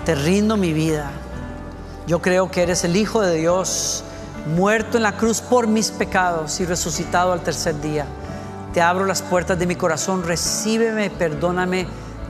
te 0.03 0.13
rindo 0.13 0.57
mi 0.57 0.73
vida. 0.73 1.11
Yo 2.05 2.21
creo 2.21 2.51
que 2.51 2.63
eres 2.63 2.83
el 2.83 2.97
Hijo 2.97 3.21
de 3.21 3.37
Dios, 3.37 4.03
muerto 4.45 4.97
en 4.97 5.03
la 5.03 5.15
cruz 5.15 5.39
por 5.39 5.67
mis 5.67 5.89
pecados 5.89 6.59
y 6.59 6.65
resucitado 6.65 7.31
al 7.31 7.39
tercer 7.43 7.79
día. 7.79 8.05
Te 8.73 8.81
abro 8.81 9.05
las 9.05 9.21
puertas 9.21 9.57
de 9.57 9.67
mi 9.67 9.77
corazón, 9.77 10.21
recíbeme, 10.25 11.09
perdóname 11.09 11.87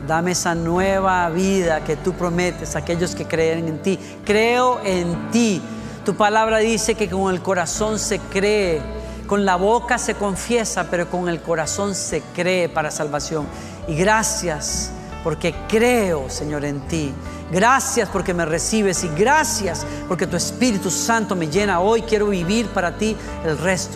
Dame 0.08 0.32
esa 0.32 0.54
nueva 0.54 1.28
vida 1.30 1.84
que 1.84 1.96
tú 1.96 2.14
prometes 2.14 2.76
a 2.76 2.80
aquellos 2.80 3.16
que 3.16 3.26
creen 3.26 3.68
en 3.68 3.82
ti. 3.82 4.00
Creo 4.24 4.80
en 4.84 5.32
ti. 5.32 5.62
Tu 6.06 6.16
palabra 6.16 6.60
dice 6.60 6.94
que 6.94 7.10
con 7.10 7.34
el 7.34 7.42
corazón 7.42 7.98
se 7.98 8.20
cree, 8.20 8.82
con 9.26 9.46
la 9.46 9.56
boca 9.56 9.98
se 9.98 10.14
confiesa, 10.14 10.88
pero 10.92 11.10
con 11.10 11.28
el 11.28 11.42
corazón 11.42 11.96
se 11.96 12.22
cree 12.36 12.70
para 12.70 12.92
salvación. 12.92 13.48
Y 13.88 13.96
gracias 13.96 14.92
porque 15.24 15.56
creo, 15.68 16.30
Señor, 16.30 16.66
en 16.66 16.82
ti. 16.82 17.12
Gracias 17.52 18.10
porque 18.10 18.34
me 18.34 18.46
recibes 18.46 19.04
y 19.04 19.08
gracias 19.10 19.86
porque 20.08 20.28
tu 20.28 20.36
Espíritu 20.36 20.92
Santo 20.92 21.36
me 21.36 21.48
llena 21.48 21.80
hoy. 21.80 22.04
Quiero 22.04 22.28
vivir 22.28 22.68
para 22.68 22.98
ti 22.98 23.16
el 23.44 23.58
resto 23.58 23.94